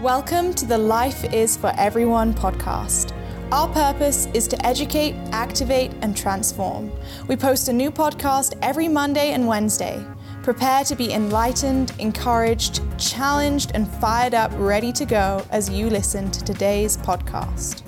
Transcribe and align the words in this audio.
Welcome 0.00 0.54
to 0.54 0.64
the 0.64 0.78
Life 0.78 1.30
is 1.30 1.58
for 1.58 1.74
Everyone 1.76 2.32
podcast. 2.32 3.12
Our 3.52 3.68
purpose 3.68 4.28
is 4.32 4.48
to 4.48 4.66
educate, 4.66 5.14
activate, 5.30 5.92
and 6.00 6.16
transform. 6.16 6.90
We 7.28 7.36
post 7.36 7.68
a 7.68 7.72
new 7.74 7.90
podcast 7.90 8.58
every 8.62 8.88
Monday 8.88 9.32
and 9.32 9.46
Wednesday. 9.46 10.02
Prepare 10.42 10.84
to 10.84 10.96
be 10.96 11.12
enlightened, 11.12 11.92
encouraged, 11.98 12.80
challenged, 12.98 13.72
and 13.74 13.86
fired 13.86 14.32
up, 14.32 14.50
ready 14.54 14.90
to 14.90 15.04
go 15.04 15.44
as 15.50 15.68
you 15.68 15.90
listen 15.90 16.30
to 16.30 16.42
today's 16.44 16.96
podcast. 16.96 17.82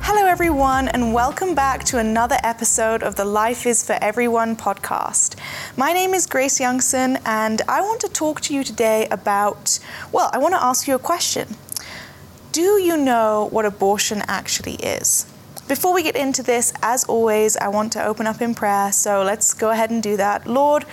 Hello, 0.00 0.26
everyone, 0.26 0.88
and 0.88 1.14
welcome 1.14 1.54
back 1.54 1.84
to 1.84 1.98
another 1.98 2.36
episode 2.42 3.04
of 3.04 3.14
the 3.14 3.24
Life 3.24 3.64
is 3.64 3.86
for 3.86 3.96
Everyone 4.00 4.56
podcast. 4.56 5.29
My 5.76 5.92
name 5.92 6.14
is 6.14 6.26
Grace 6.26 6.58
Youngson, 6.58 7.22
and 7.24 7.62
I 7.68 7.80
want 7.80 8.00
to 8.00 8.08
talk 8.08 8.40
to 8.42 8.54
you 8.54 8.64
today 8.64 9.06
about, 9.08 9.78
well, 10.10 10.28
I 10.32 10.38
want 10.38 10.52
to 10.54 10.62
ask 10.62 10.88
you 10.88 10.96
a 10.96 10.98
question. 10.98 11.56
Do 12.50 12.82
you 12.82 12.96
know 12.96 13.48
what 13.52 13.64
abortion 13.64 14.22
actually 14.26 14.74
is? 14.74 15.26
Before 15.70 15.94
we 15.94 16.02
get 16.02 16.16
into 16.16 16.42
this, 16.42 16.72
as 16.82 17.04
always, 17.04 17.56
I 17.56 17.68
want 17.68 17.92
to 17.92 18.04
open 18.04 18.26
up 18.26 18.42
in 18.42 18.56
prayer. 18.56 18.90
So 18.90 19.22
let's 19.22 19.54
go 19.54 19.70
ahead 19.70 19.90
and 19.90 20.02
do 20.02 20.16
that. 20.16 20.44
Lord, 20.44 20.84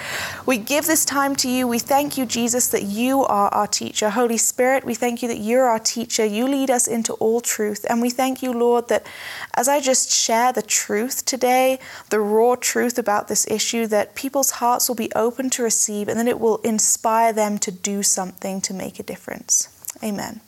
we 0.45 0.59
give 0.59 0.85
this 0.85 1.03
time 1.03 1.35
to 1.37 1.49
you. 1.49 1.67
We 1.67 1.79
thank 1.79 2.15
you, 2.15 2.27
Jesus, 2.27 2.67
that 2.67 2.83
you 2.83 3.23
are 3.23 3.49
our 3.49 3.65
teacher. 3.65 4.11
Holy 4.11 4.37
Spirit, 4.37 4.85
we 4.85 4.93
thank 4.93 5.23
you 5.23 5.27
that 5.29 5.39
you're 5.39 5.65
our 5.65 5.79
teacher. 5.79 6.23
You 6.23 6.47
lead 6.47 6.69
us 6.69 6.87
into 6.87 7.13
all 7.13 7.41
truth. 7.41 7.87
And 7.89 8.03
we 8.03 8.11
thank 8.11 8.43
you, 8.43 8.53
Lord, 8.53 8.87
that 8.89 9.07
as 9.55 9.67
I 9.67 9.81
just 9.81 10.11
share 10.11 10.53
the 10.53 10.61
truth 10.61 11.25
today, 11.25 11.79
the 12.11 12.19
raw 12.19 12.53
truth 12.53 12.99
about 12.99 13.29
this 13.29 13.47
issue, 13.47 13.87
that 13.87 14.13
people's 14.13 14.51
hearts 14.61 14.87
will 14.87 14.95
be 14.95 15.11
open 15.15 15.49
to 15.49 15.63
receive 15.63 16.07
and 16.07 16.19
that 16.19 16.27
it 16.27 16.39
will 16.39 16.57
inspire 16.57 17.33
them 17.33 17.57
to 17.57 17.71
do 17.71 18.03
something 18.03 18.61
to 18.61 18.75
make 18.75 18.99
a 18.99 19.03
difference. 19.03 19.69
Amen. 20.03 20.41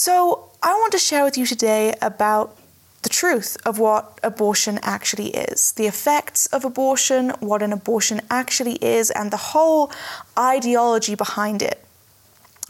So, 0.00 0.52
I 0.62 0.74
want 0.74 0.92
to 0.92 0.98
share 0.98 1.24
with 1.24 1.36
you 1.36 1.44
today 1.44 1.92
about 2.00 2.56
the 3.02 3.08
truth 3.08 3.56
of 3.66 3.80
what 3.80 4.20
abortion 4.22 4.78
actually 4.84 5.30
is, 5.30 5.72
the 5.72 5.88
effects 5.88 6.46
of 6.46 6.64
abortion, 6.64 7.30
what 7.40 7.64
an 7.64 7.72
abortion 7.72 8.20
actually 8.30 8.74
is, 8.74 9.10
and 9.10 9.32
the 9.32 9.48
whole 9.50 9.90
ideology 10.38 11.16
behind 11.16 11.62
it. 11.62 11.84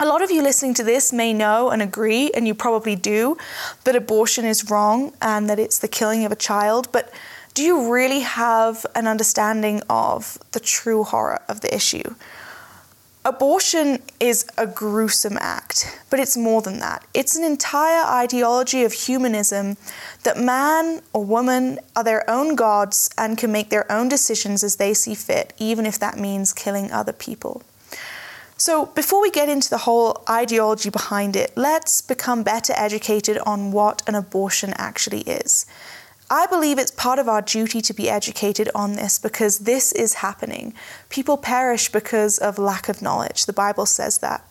A 0.00 0.06
lot 0.06 0.22
of 0.22 0.30
you 0.30 0.40
listening 0.40 0.72
to 0.72 0.82
this 0.82 1.12
may 1.12 1.34
know 1.34 1.68
and 1.68 1.82
agree, 1.82 2.30
and 2.30 2.48
you 2.48 2.54
probably 2.54 2.96
do, 2.96 3.36
that 3.84 3.94
abortion 3.94 4.46
is 4.46 4.70
wrong 4.70 5.12
and 5.20 5.50
that 5.50 5.58
it's 5.58 5.80
the 5.80 5.86
killing 5.86 6.24
of 6.24 6.32
a 6.32 6.36
child, 6.50 6.90
but 6.92 7.12
do 7.52 7.62
you 7.62 7.92
really 7.92 8.20
have 8.20 8.86
an 8.94 9.06
understanding 9.06 9.82
of 9.90 10.38
the 10.52 10.60
true 10.60 11.04
horror 11.04 11.42
of 11.46 11.60
the 11.60 11.74
issue? 11.74 12.14
Abortion 13.28 13.98
is 14.20 14.46
a 14.56 14.66
gruesome 14.66 15.36
act, 15.38 16.00
but 16.08 16.18
it's 16.18 16.34
more 16.34 16.62
than 16.62 16.78
that. 16.78 17.04
It's 17.12 17.36
an 17.36 17.44
entire 17.44 18.02
ideology 18.06 18.84
of 18.84 18.94
humanism 18.94 19.76
that 20.22 20.38
man 20.38 21.02
or 21.12 21.26
woman 21.26 21.78
are 21.94 22.02
their 22.02 22.28
own 22.28 22.54
gods 22.54 23.10
and 23.18 23.36
can 23.36 23.52
make 23.52 23.68
their 23.68 23.84
own 23.92 24.08
decisions 24.08 24.64
as 24.64 24.76
they 24.76 24.94
see 24.94 25.14
fit, 25.14 25.52
even 25.58 25.84
if 25.84 25.98
that 25.98 26.16
means 26.18 26.54
killing 26.54 26.90
other 26.90 27.12
people. 27.12 27.62
So, 28.56 28.86
before 28.86 29.20
we 29.20 29.30
get 29.30 29.50
into 29.50 29.68
the 29.68 29.84
whole 29.86 30.22
ideology 30.26 30.88
behind 30.88 31.36
it, 31.36 31.52
let's 31.54 32.00
become 32.00 32.42
better 32.42 32.72
educated 32.78 33.36
on 33.44 33.72
what 33.72 34.00
an 34.08 34.14
abortion 34.14 34.72
actually 34.78 35.20
is. 35.20 35.66
I 36.30 36.46
believe 36.46 36.78
it's 36.78 36.90
part 36.90 37.18
of 37.18 37.28
our 37.28 37.40
duty 37.40 37.80
to 37.80 37.94
be 37.94 38.10
educated 38.10 38.68
on 38.74 38.92
this 38.92 39.18
because 39.18 39.60
this 39.60 39.92
is 39.92 40.14
happening. 40.14 40.74
People 41.08 41.38
perish 41.38 41.90
because 41.90 42.36
of 42.36 42.58
lack 42.58 42.90
of 42.90 43.00
knowledge. 43.00 43.46
The 43.46 43.54
Bible 43.54 43.86
says 43.86 44.18
that. 44.18 44.44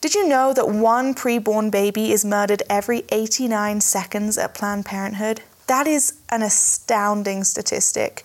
Did 0.00 0.14
you 0.14 0.26
know 0.26 0.52
that 0.52 0.68
one 0.68 1.14
preborn 1.14 1.70
baby 1.70 2.10
is 2.10 2.24
murdered 2.24 2.64
every 2.68 3.04
89 3.10 3.80
seconds 3.82 4.36
at 4.36 4.54
Planned 4.54 4.84
Parenthood? 4.84 5.42
That 5.68 5.86
is 5.86 6.14
an 6.28 6.42
astounding 6.42 7.44
statistic. 7.44 8.24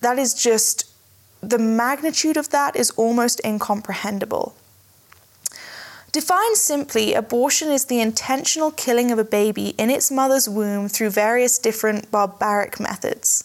That 0.00 0.18
is 0.18 0.34
just, 0.34 0.90
the 1.40 1.58
magnitude 1.58 2.36
of 2.36 2.50
that 2.50 2.76
is 2.76 2.90
almost 2.92 3.40
incomprehensible. 3.44 4.54
Defined 6.18 6.56
simply, 6.56 7.14
abortion 7.14 7.68
is 7.68 7.84
the 7.84 8.00
intentional 8.00 8.72
killing 8.72 9.12
of 9.12 9.20
a 9.20 9.24
baby 9.24 9.68
in 9.78 9.88
its 9.88 10.10
mother's 10.10 10.48
womb 10.48 10.88
through 10.88 11.10
various 11.10 11.60
different 11.60 12.10
barbaric 12.10 12.80
methods. 12.80 13.44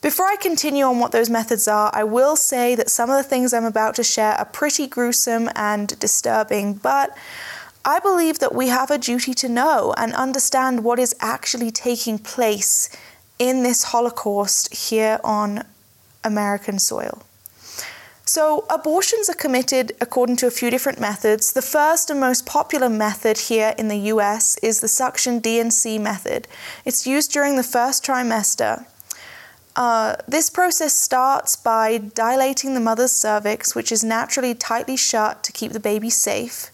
Before 0.00 0.24
I 0.24 0.36
continue 0.36 0.84
on 0.84 1.00
what 1.00 1.12
those 1.12 1.28
methods 1.28 1.68
are, 1.68 1.90
I 1.92 2.04
will 2.04 2.34
say 2.34 2.74
that 2.76 2.88
some 2.88 3.10
of 3.10 3.18
the 3.18 3.28
things 3.28 3.52
I'm 3.52 3.66
about 3.66 3.94
to 3.96 4.02
share 4.02 4.32
are 4.36 4.46
pretty 4.46 4.86
gruesome 4.86 5.50
and 5.54 5.98
disturbing, 5.98 6.72
but 6.72 7.14
I 7.84 7.98
believe 7.98 8.38
that 8.38 8.54
we 8.54 8.68
have 8.68 8.90
a 8.90 8.96
duty 8.96 9.34
to 9.34 9.48
know 9.50 9.92
and 9.98 10.14
understand 10.14 10.84
what 10.84 10.98
is 10.98 11.14
actually 11.20 11.70
taking 11.70 12.18
place 12.18 12.88
in 13.38 13.64
this 13.64 13.82
Holocaust 13.82 14.74
here 14.74 15.20
on 15.22 15.62
American 16.24 16.78
soil. 16.78 17.22
So, 18.28 18.66
abortions 18.68 19.30
are 19.30 19.44
committed 19.44 19.92
according 20.02 20.36
to 20.36 20.46
a 20.46 20.50
few 20.50 20.68
different 20.68 21.00
methods. 21.00 21.54
The 21.54 21.62
first 21.62 22.10
and 22.10 22.20
most 22.20 22.44
popular 22.44 22.90
method 22.90 23.38
here 23.38 23.74
in 23.78 23.88
the 23.88 24.12
US 24.12 24.58
is 24.58 24.80
the 24.80 24.86
suction 24.86 25.38
D&C 25.38 25.98
method. 25.98 26.46
It's 26.84 27.06
used 27.06 27.32
during 27.32 27.56
the 27.56 27.62
first 27.62 28.04
trimester. 28.04 28.84
Uh, 29.74 30.16
this 30.28 30.50
process 30.50 30.92
starts 30.92 31.56
by 31.56 31.96
dilating 31.96 32.74
the 32.74 32.80
mother's 32.80 33.12
cervix, 33.12 33.74
which 33.74 33.90
is 33.90 34.04
naturally 34.04 34.54
tightly 34.54 34.98
shut 34.98 35.42
to 35.44 35.50
keep 35.50 35.72
the 35.72 35.80
baby 35.80 36.10
safe, 36.10 36.70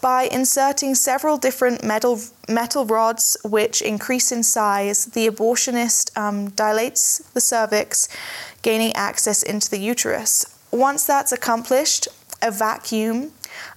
by 0.00 0.24
inserting 0.24 0.96
several 0.96 1.38
different 1.38 1.84
metal, 1.84 2.18
metal 2.48 2.84
rods 2.84 3.36
which 3.44 3.82
increase 3.82 4.32
in 4.32 4.42
size. 4.42 5.04
The 5.04 5.28
abortionist 5.28 6.10
um, 6.18 6.50
dilates 6.50 7.18
the 7.34 7.40
cervix, 7.40 8.08
gaining 8.62 8.92
access 8.96 9.44
into 9.44 9.70
the 9.70 9.78
uterus. 9.78 10.57
Once 10.70 11.06
that's 11.06 11.32
accomplished, 11.32 12.08
a 12.42 12.50
vacuum 12.50 13.32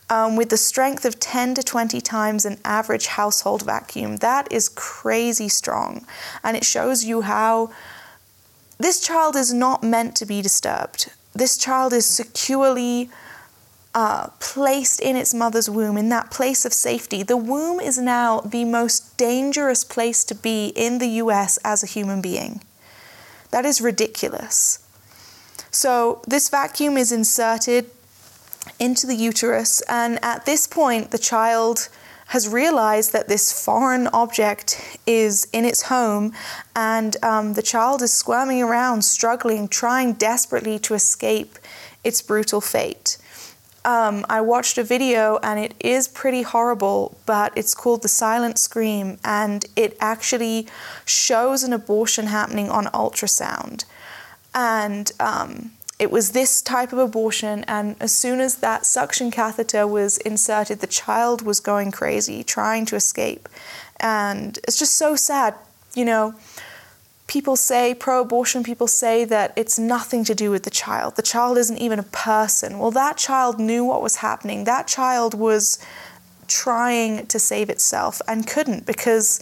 um, 0.10 0.36
with 0.36 0.50
the 0.50 0.58
strength 0.58 1.06
of 1.06 1.20
10 1.20 1.56
to 1.56 1.64
20 1.64 2.02
times 2.02 2.46
an 2.46 2.60
average 2.66 3.08
household 3.08 3.64
vacuum. 3.64 4.18
That 4.18 4.52
is 4.52 4.70
crazy 4.70 5.48
strong. 5.48 6.06
And 6.44 6.58
it 6.58 6.66
shows 6.66 7.06
you 7.06 7.22
how 7.22 7.72
this 8.78 9.00
child 9.00 9.36
is 9.36 9.54
not 9.54 9.84
meant 9.84 10.16
to 10.18 10.26
be 10.26 10.42
disturbed. 10.42 11.12
This 11.34 11.58
child 11.58 11.94
is 11.94 12.06
securely 12.06 13.10
uh, 13.94 14.28
placed 14.40 15.00
in 15.00 15.16
its 15.16 15.34
mother's 15.34 15.70
womb, 15.70 15.98
in 15.98 16.10
that 16.10 16.32
place 16.32 16.66
of 16.66 16.74
safety. 16.74 17.24
The 17.24 17.38
womb 17.38 17.80
is 17.80 17.98
now 17.98 18.42
the 18.42 18.66
most 18.66 19.18
dangerous 19.18 19.84
place 19.84 20.24
to 20.26 20.36
be 20.36 20.68
in 20.76 20.98
the 20.98 21.08
US 21.08 21.58
as 21.64 21.84
a 21.84 21.88
human 21.88 22.22
being. 22.22 22.62
That 23.52 23.66
is 23.66 23.82
ridiculous. 23.82 24.80
So 25.70 26.22
this 26.28 26.50
vacuum 26.50 26.98
is 26.98 27.12
inserted 27.12 27.90
into 28.80 29.06
the 29.06 29.16
uterus, 29.16 29.82
and 29.82 30.24
at 30.24 30.46
this 30.46 30.68
point, 30.68 31.12
the 31.12 31.18
child 31.18 31.90
has 32.28 32.48
realized 32.48 33.12
that 33.12 33.28
this 33.28 33.52
foreign 33.52 34.08
object 34.08 34.98
is 35.06 35.48
in 35.52 35.66
its 35.66 35.84
home, 35.84 36.32
and 36.76 37.18
um, 37.24 37.54
the 37.54 37.62
child 37.62 38.02
is 38.02 38.14
squirming 38.14 38.64
around, 38.64 39.04
struggling, 39.04 39.68
trying 39.68 40.14
desperately 40.14 40.80
to 40.80 40.94
escape 40.94 41.60
its 42.04 42.22
brutal 42.22 42.62
fate. 42.62 43.18
Um, 43.84 44.26
I 44.30 44.42
watched 44.42 44.78
a 44.78 44.84
video 44.84 45.40
and 45.42 45.60
it 45.60 45.74
is 45.80 46.08
pretty 46.08 46.44
horrible, 46.44 47.18
but 47.26 47.52
it's 47.58 47.74
called 47.74 48.04
The 48.04 48.08
Silent 48.08 48.60
Scream, 48.60 49.18
and 49.26 49.66
it 49.76 49.98
actually 50.00 50.68
shows 51.04 51.64
an 51.64 51.74
abortion 51.74 52.28
happening 52.28 52.70
on 52.70 52.86
ultrasound. 52.86 53.86
And 54.54 55.12
um, 55.20 55.72
it 56.00 56.12
was 56.12 56.32
this 56.32 56.62
type 56.62 56.92
of 56.92 57.00
abortion, 57.00 57.64
and 57.68 57.96
as 58.00 58.12
soon 58.12 58.42
as 58.42 58.56
that 58.56 58.86
suction 58.86 59.32
catheter 59.32 59.86
was 59.86 60.18
inserted, 60.18 60.80
the 60.80 60.88
child 60.88 61.44
was 61.44 61.60
going 61.60 61.92
crazy, 61.92 62.44
trying 62.44 62.86
to 62.88 62.96
escape. 62.96 63.48
And 64.00 64.58
it's 64.68 64.80
just 64.80 64.96
so 64.96 65.16
sad. 65.16 65.56
You 65.94 66.06
know, 66.06 66.36
people 67.28 67.56
say, 67.56 67.94
pro 67.94 68.22
abortion 68.22 68.64
people 68.64 68.88
say 68.88 69.24
that 69.26 69.54
it's 69.56 69.80
nothing 69.80 70.24
to 70.26 70.36
do 70.36 70.52
with 70.52 70.64
the 70.64 70.70
child. 70.70 71.16
The 71.16 71.22
child 71.22 71.58
isn't 71.58 71.78
even 71.78 72.00
a 72.00 72.04
person. 72.04 72.80
Well, 72.80 72.92
that 72.92 73.16
child 73.18 73.60
knew 73.60 73.86
what 73.86 74.02
was 74.02 74.18
happening. 74.18 74.64
That 74.66 74.88
child 74.88 75.34
was 75.34 75.80
trying 76.48 77.28
to 77.28 77.40
save 77.40 77.70
itself 77.70 78.22
and 78.28 78.46
couldn't 78.46 78.86
because 78.86 79.40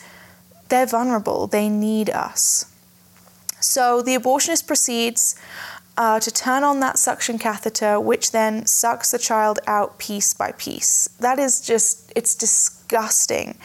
they're 0.68 0.86
vulnerable. 0.86 1.48
They 1.48 1.68
need 1.68 2.10
us. 2.10 2.69
So 3.60 4.02
the 4.02 4.16
abortionist 4.16 4.68
proceeds 4.68 5.36
uh, 5.98 6.20
to 6.20 6.32
turn 6.32 6.64
on 6.64 6.80
that 6.80 6.98
suction 6.98 7.38
catheter, 7.38 8.00
which 8.00 8.32
then 8.32 8.66
sucks 8.66 9.12
the 9.12 9.20
child 9.20 9.60
out 9.68 9.98
piece 9.98 10.34
by 10.34 10.54
piece. 10.54 11.10
That 11.20 11.40
is 11.40 11.60
just, 11.60 12.12
it's 12.16 12.36
disgusting. 12.36 13.58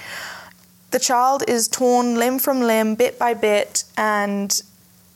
The 0.91 0.99
child 0.99 1.44
is 1.49 1.69
torn 1.69 2.17
limb 2.17 2.38
from 2.38 2.61
limb, 2.61 2.96
bit 2.96 3.19
by 3.19 3.35
bit, 3.35 3.85
and 3.96 4.61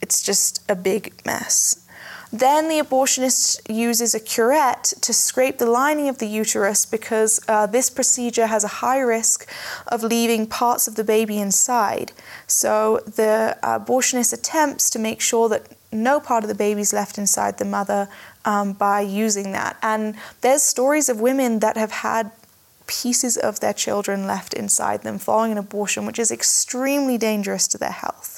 it's 0.01 0.23
just 0.23 0.63
a 0.69 0.77
big 0.77 1.13
mess. 1.27 1.85
Then 2.33 2.69
the 2.69 2.79
abortionist 2.79 3.61
uses 3.75 4.15
a 4.15 4.21
curette 4.21 4.93
to 5.01 5.13
scrape 5.13 5.59
the 5.59 5.67
lining 5.67 6.09
of 6.09 6.19
the 6.19 6.27
uterus 6.27 6.85
because 6.85 7.41
uh, 7.49 7.67
this 7.67 7.89
procedure 7.89 8.47
has 8.47 8.65
a 8.65 8.69
high 8.69 9.01
risk 9.01 9.49
of 9.87 10.03
leaving 10.03 10.47
parts 10.47 10.87
of 10.87 10.97
the 10.97 11.05
baby 11.05 11.39
inside. 11.39 12.13
So 12.47 13.01
the 13.07 13.57
abortionist 13.63 14.33
attempts 14.33 14.91
to 14.91 14.99
make 14.99 15.21
sure 15.21 15.49
that 15.49 15.73
no 15.91 16.21
part 16.21 16.45
of 16.45 16.49
the 16.49 16.55
baby 16.55 16.83
is 16.83 16.93
left 16.93 17.17
inside 17.17 17.57
the 17.57 17.65
mother 17.65 18.09
um, 18.45 18.75
by 18.75 19.01
using 19.01 19.53
that. 19.53 19.79
And 19.83 20.15
there's 20.43 20.63
stories 20.63 21.09
of 21.09 21.21
women 21.21 21.61
that 21.61 21.77
have 21.79 21.93
had 21.93 22.31
pieces 22.87 23.37
of 23.37 23.61
their 23.61 23.73
children 23.73 24.27
left 24.27 24.55
inside 24.55 25.03
them 25.03 25.19
following 25.19 25.53
an 25.53 25.59
abortion, 25.59 26.05
which 26.05 26.19
is 26.19 26.31
extremely 26.31 27.17
dangerous 27.17 27.69
to 27.69 27.79
their 27.79 27.91
health. 27.93 28.38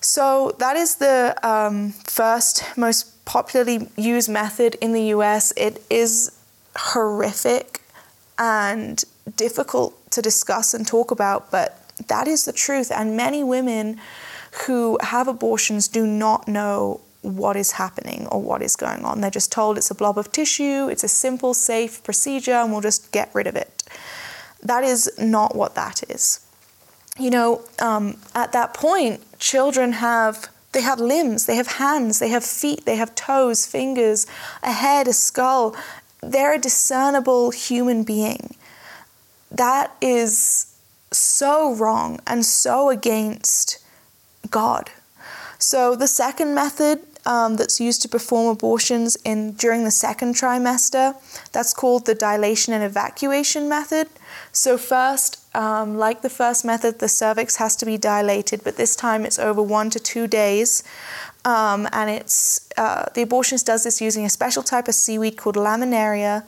So, 0.00 0.54
that 0.58 0.76
is 0.76 0.96
the 0.96 1.34
um, 1.42 1.90
first 1.90 2.62
most 2.76 3.24
popularly 3.24 3.88
used 3.96 4.28
method 4.28 4.76
in 4.80 4.92
the 4.92 5.02
US. 5.14 5.52
It 5.56 5.82
is 5.90 6.32
horrific 6.76 7.82
and 8.38 9.02
difficult 9.36 10.10
to 10.12 10.22
discuss 10.22 10.72
and 10.72 10.86
talk 10.86 11.10
about, 11.10 11.50
but 11.50 11.82
that 12.06 12.28
is 12.28 12.44
the 12.44 12.52
truth. 12.52 12.92
And 12.92 13.16
many 13.16 13.42
women 13.42 14.00
who 14.66 14.98
have 15.02 15.26
abortions 15.26 15.88
do 15.88 16.06
not 16.06 16.46
know 16.46 17.00
what 17.22 17.56
is 17.56 17.72
happening 17.72 18.28
or 18.28 18.40
what 18.40 18.62
is 18.62 18.76
going 18.76 19.04
on. 19.04 19.20
They're 19.20 19.30
just 19.30 19.50
told 19.50 19.76
it's 19.76 19.90
a 19.90 19.94
blob 19.94 20.16
of 20.16 20.30
tissue, 20.30 20.88
it's 20.88 21.02
a 21.02 21.08
simple, 21.08 21.52
safe 21.52 22.02
procedure, 22.04 22.52
and 22.52 22.70
we'll 22.70 22.80
just 22.80 23.10
get 23.10 23.30
rid 23.34 23.48
of 23.48 23.56
it. 23.56 23.82
That 24.62 24.84
is 24.84 25.10
not 25.18 25.56
what 25.56 25.74
that 25.74 26.08
is 26.08 26.47
you 27.18 27.30
know, 27.30 27.62
um, 27.80 28.16
at 28.34 28.52
that 28.52 28.74
point, 28.74 29.20
children 29.38 29.92
have 29.92 30.48
they 30.72 30.82
have 30.82 31.00
limbs, 31.00 31.46
they 31.46 31.56
have 31.56 31.66
hands, 31.66 32.18
they 32.18 32.28
have 32.28 32.44
feet, 32.44 32.84
they 32.84 32.96
have 32.96 33.14
toes, 33.14 33.64
fingers, 33.64 34.26
a 34.62 34.70
head, 34.70 35.08
a 35.08 35.12
skull. 35.12 35.74
They're 36.22 36.54
a 36.54 36.58
discernible 36.58 37.50
human 37.50 38.04
being. 38.04 38.54
That 39.50 39.96
is 40.02 40.76
so 41.10 41.74
wrong 41.74 42.20
and 42.26 42.44
so 42.44 42.90
against 42.90 43.78
God. 44.50 44.90
So 45.58 45.96
the 45.96 46.06
second 46.06 46.54
method 46.54 47.00
um, 47.24 47.56
that's 47.56 47.80
used 47.80 48.02
to 48.02 48.08
perform 48.08 48.48
abortions 48.48 49.16
in 49.24 49.52
during 49.52 49.84
the 49.84 49.90
second 49.90 50.34
trimester, 50.34 51.14
that's 51.52 51.74
called 51.74 52.06
the 52.06 52.14
dilation 52.14 52.72
and 52.72 52.84
evacuation 52.84 53.68
method. 53.68 54.08
So 54.52 54.78
first, 54.78 55.44
um, 55.54 55.96
like 55.96 56.22
the 56.22 56.30
first 56.30 56.64
method, 56.64 56.98
the 56.98 57.08
cervix 57.08 57.56
has 57.56 57.76
to 57.76 57.86
be 57.86 57.96
dilated, 57.96 58.62
but 58.64 58.76
this 58.76 58.96
time 58.96 59.24
it's 59.24 59.38
over 59.38 59.62
one 59.62 59.90
to 59.90 60.00
two 60.00 60.26
days. 60.26 60.82
Um, 61.44 61.88
and 61.92 62.10
it's 62.10 62.68
uh, 62.76 63.06
the 63.14 63.24
abortionist 63.24 63.64
does 63.64 63.84
this 63.84 64.00
using 64.00 64.24
a 64.24 64.30
special 64.30 64.62
type 64.62 64.88
of 64.88 64.94
seaweed 64.94 65.36
called 65.36 65.56
laminaria. 65.56 66.44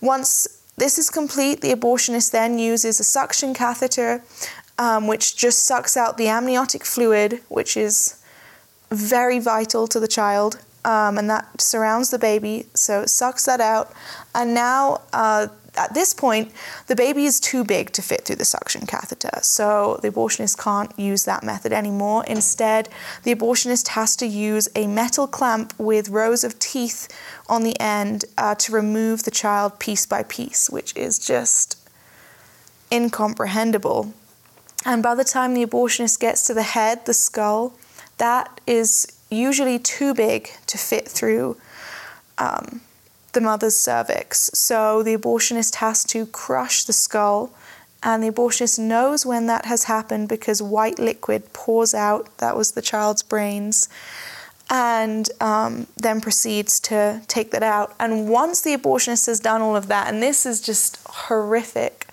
Once 0.00 0.46
this 0.76 0.98
is 0.98 1.10
complete, 1.10 1.60
the 1.60 1.72
abortionist 1.74 2.30
then 2.30 2.58
uses 2.58 3.00
a 3.00 3.04
suction 3.04 3.54
catheter, 3.54 4.22
um, 4.78 5.06
which 5.06 5.36
just 5.36 5.64
sucks 5.64 5.96
out 5.96 6.16
the 6.18 6.28
amniotic 6.28 6.84
fluid, 6.84 7.40
which 7.48 7.76
is 7.76 8.22
very 8.90 9.38
vital 9.38 9.86
to 9.88 9.98
the 9.98 10.08
child, 10.08 10.58
um, 10.84 11.18
and 11.18 11.28
that 11.30 11.60
surrounds 11.60 12.10
the 12.10 12.18
baby. 12.18 12.66
So 12.74 13.02
it 13.02 13.08
sucks 13.08 13.44
that 13.46 13.60
out, 13.60 13.92
and 14.34 14.54
now. 14.54 15.02
Uh, 15.12 15.48
at 15.76 15.94
this 15.94 16.14
point, 16.14 16.52
the 16.86 16.96
baby 16.96 17.24
is 17.24 17.40
too 17.40 17.64
big 17.64 17.90
to 17.92 18.02
fit 18.02 18.24
through 18.24 18.36
the 18.36 18.44
suction 18.44 18.86
catheter, 18.86 19.38
so 19.42 19.98
the 20.02 20.10
abortionist 20.10 20.58
can't 20.62 20.96
use 20.98 21.24
that 21.24 21.42
method 21.42 21.72
anymore. 21.72 22.24
Instead, 22.26 22.88
the 23.24 23.34
abortionist 23.34 23.88
has 23.88 24.14
to 24.16 24.26
use 24.26 24.68
a 24.74 24.86
metal 24.86 25.26
clamp 25.26 25.72
with 25.78 26.08
rows 26.08 26.44
of 26.44 26.58
teeth 26.58 27.08
on 27.48 27.64
the 27.64 27.78
end 27.80 28.24
uh, 28.38 28.54
to 28.56 28.72
remove 28.72 29.24
the 29.24 29.30
child 29.30 29.78
piece 29.78 30.06
by 30.06 30.22
piece, 30.22 30.70
which 30.70 30.96
is 30.96 31.18
just 31.18 31.76
incomprehensible. 32.92 34.14
And 34.86 35.02
by 35.02 35.14
the 35.14 35.24
time 35.24 35.54
the 35.54 35.64
abortionist 35.64 36.20
gets 36.20 36.46
to 36.46 36.54
the 36.54 36.62
head, 36.62 37.06
the 37.06 37.14
skull, 37.14 37.74
that 38.18 38.60
is 38.66 39.06
usually 39.30 39.78
too 39.78 40.14
big 40.14 40.50
to 40.66 40.78
fit 40.78 41.08
through. 41.08 41.56
Um, 42.38 42.82
the 43.34 43.40
mother's 43.40 43.76
cervix. 43.76 44.50
So 44.54 45.02
the 45.02 45.16
abortionist 45.16 45.76
has 45.76 46.04
to 46.04 46.26
crush 46.26 46.84
the 46.84 46.92
skull, 46.92 47.50
and 48.02 48.22
the 48.22 48.30
abortionist 48.30 48.78
knows 48.78 49.24
when 49.24 49.46
that 49.46 49.64
has 49.66 49.84
happened 49.84 50.28
because 50.28 50.62
white 50.62 50.98
liquid 50.98 51.52
pours 51.52 51.94
out. 51.94 52.36
That 52.38 52.56
was 52.56 52.72
the 52.72 52.82
child's 52.82 53.22
brains. 53.22 53.88
And 54.70 55.30
um, 55.40 55.86
then 55.96 56.22
proceeds 56.22 56.80
to 56.80 57.20
take 57.28 57.50
that 57.50 57.62
out. 57.62 57.94
And 58.00 58.28
once 58.28 58.62
the 58.62 58.74
abortionist 58.74 59.26
has 59.26 59.38
done 59.38 59.60
all 59.60 59.76
of 59.76 59.88
that, 59.88 60.08
and 60.08 60.22
this 60.22 60.46
is 60.46 60.60
just 60.60 60.98
horrific, 61.06 62.08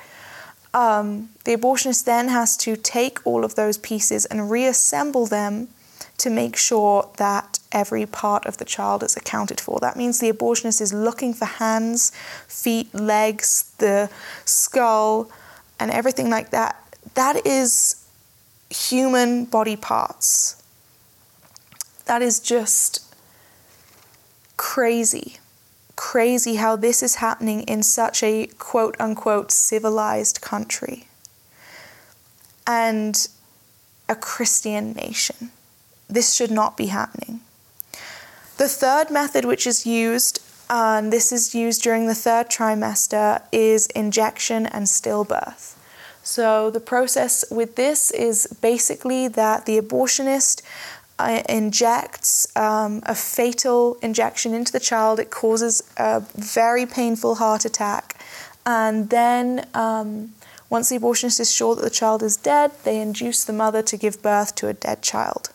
um, 0.73 1.29
the 1.45 1.55
abortionist 1.55 2.05
then 2.05 2.27
has 2.27 2.57
to 2.57 2.75
take 2.75 3.25
all 3.25 3.43
of 3.43 3.55
those 3.55 3.77
pieces 3.77 4.25
and 4.25 4.51
reassemble 4.51 5.25
them 5.27 5.69
to 6.17 6.29
make 6.29 6.55
sure 6.55 7.09
that 7.17 7.50
every 7.71 8.05
part 8.05 8.45
of 8.45 8.57
the 8.57 8.65
child 8.65 9.03
is 9.03 9.15
accounted 9.15 9.59
for. 9.59 9.79
That 9.79 9.97
means 9.97 10.19
the 10.19 10.31
abortionist 10.31 10.81
is 10.81 10.93
looking 10.93 11.33
for 11.33 11.45
hands, 11.45 12.11
feet, 12.47 12.93
legs, 12.93 13.73
the 13.77 14.09
skull, 14.45 15.31
and 15.79 15.91
everything 15.91 16.29
like 16.29 16.51
that. 16.51 16.75
That 17.15 17.45
is 17.45 18.07
human 18.69 19.45
body 19.45 19.75
parts. 19.75 20.61
That 22.05 22.21
is 22.21 22.39
just 22.39 23.13
crazy. 24.57 25.37
Crazy 25.95 26.55
how 26.55 26.75
this 26.75 27.03
is 27.03 27.15
happening 27.15 27.61
in 27.63 27.83
such 27.83 28.23
a 28.23 28.47
quote 28.57 28.95
unquote 28.99 29.51
civilized 29.51 30.41
country 30.41 31.07
and 32.65 33.27
a 34.07 34.15
Christian 34.15 34.93
nation. 34.93 35.51
This 36.09 36.33
should 36.33 36.51
not 36.51 36.75
be 36.75 36.87
happening. 36.87 37.41
The 38.61 38.69
third 38.69 39.09
method, 39.09 39.43
which 39.43 39.65
is 39.65 39.87
used, 39.87 40.39
and 40.69 41.11
this 41.11 41.31
is 41.31 41.55
used 41.55 41.81
during 41.81 42.05
the 42.05 42.13
third 42.13 42.47
trimester, 42.47 43.41
is 43.51 43.87
injection 43.87 44.67
and 44.67 44.85
stillbirth. 44.85 45.73
So, 46.21 46.69
the 46.69 46.79
process 46.79 47.43
with 47.49 47.75
this 47.75 48.11
is 48.11 48.45
basically 48.61 49.27
that 49.29 49.65
the 49.65 49.81
abortionist 49.81 50.61
uh, 51.17 51.41
injects 51.49 52.55
um, 52.55 53.01
a 53.07 53.15
fatal 53.15 53.97
injection 54.03 54.53
into 54.53 54.71
the 54.71 54.79
child. 54.79 55.19
It 55.19 55.31
causes 55.31 55.81
a 55.97 56.19
very 56.35 56.85
painful 56.85 57.33
heart 57.41 57.65
attack. 57.65 58.15
And 58.63 59.09
then, 59.09 59.65
um, 59.73 60.33
once 60.69 60.89
the 60.89 60.99
abortionist 60.99 61.39
is 61.39 61.51
sure 61.51 61.73
that 61.73 61.81
the 61.81 61.89
child 61.89 62.21
is 62.21 62.37
dead, 62.37 62.69
they 62.83 63.01
induce 63.01 63.43
the 63.43 63.53
mother 63.53 63.81
to 63.81 63.97
give 63.97 64.21
birth 64.21 64.53
to 64.57 64.67
a 64.67 64.73
dead 64.73 65.01
child. 65.01 65.49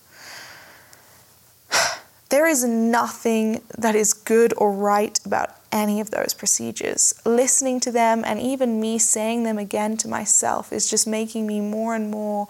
There 2.28 2.46
is 2.46 2.64
nothing 2.64 3.62
that 3.78 3.94
is 3.94 4.12
good 4.12 4.52
or 4.56 4.72
right 4.72 5.18
about 5.24 5.54
any 5.70 6.00
of 6.00 6.10
those 6.10 6.34
procedures. 6.34 7.14
Listening 7.24 7.80
to 7.80 7.92
them 7.92 8.24
and 8.24 8.40
even 8.40 8.80
me 8.80 8.98
saying 8.98 9.44
them 9.44 9.58
again 9.58 9.96
to 9.98 10.08
myself 10.08 10.72
is 10.72 10.88
just 10.90 11.06
making 11.06 11.46
me 11.46 11.60
more 11.60 11.94
and 11.94 12.10
more 12.10 12.48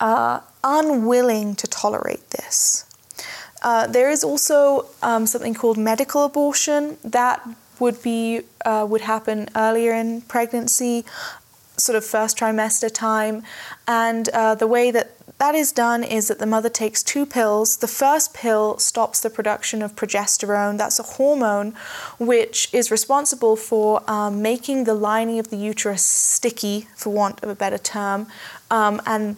uh, 0.00 0.40
unwilling 0.64 1.54
to 1.54 1.66
tolerate 1.66 2.30
this. 2.30 2.84
Uh, 3.62 3.86
there 3.86 4.10
is 4.10 4.24
also 4.24 4.86
um, 5.02 5.26
something 5.26 5.54
called 5.54 5.76
medical 5.76 6.24
abortion 6.24 6.96
that 7.04 7.46
would 7.78 8.02
be 8.02 8.42
uh, 8.64 8.86
would 8.88 9.02
happen 9.02 9.48
earlier 9.54 9.92
in 9.92 10.22
pregnancy, 10.22 11.04
sort 11.76 11.96
of 11.96 12.04
first 12.04 12.38
trimester 12.38 12.92
time, 12.92 13.42
and 13.86 14.28
uh, 14.30 14.54
the 14.54 14.66
way 14.66 14.90
that 14.90 15.12
that 15.40 15.54
is 15.54 15.72
done 15.72 16.04
is 16.04 16.28
that 16.28 16.38
the 16.38 16.46
mother 16.46 16.68
takes 16.68 17.02
two 17.02 17.24
pills. 17.24 17.78
The 17.78 17.88
first 17.88 18.34
pill 18.34 18.76
stops 18.76 19.20
the 19.20 19.30
production 19.30 19.80
of 19.80 19.96
progesterone. 19.96 20.76
That's 20.76 20.98
a 20.98 21.02
hormone 21.02 21.74
which 22.18 22.68
is 22.74 22.90
responsible 22.90 23.56
for 23.56 24.02
um, 24.08 24.42
making 24.42 24.84
the 24.84 24.92
lining 24.92 25.38
of 25.38 25.48
the 25.48 25.56
uterus 25.56 26.04
sticky, 26.04 26.88
for 26.94 27.10
want 27.10 27.42
of 27.42 27.48
a 27.48 27.54
better 27.54 27.78
term, 27.78 28.26
um, 28.70 29.00
and 29.06 29.36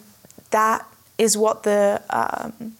that 0.51 0.85
is 1.17 1.37
what 1.37 1.63
the 1.63 2.01
um, 2.09 2.73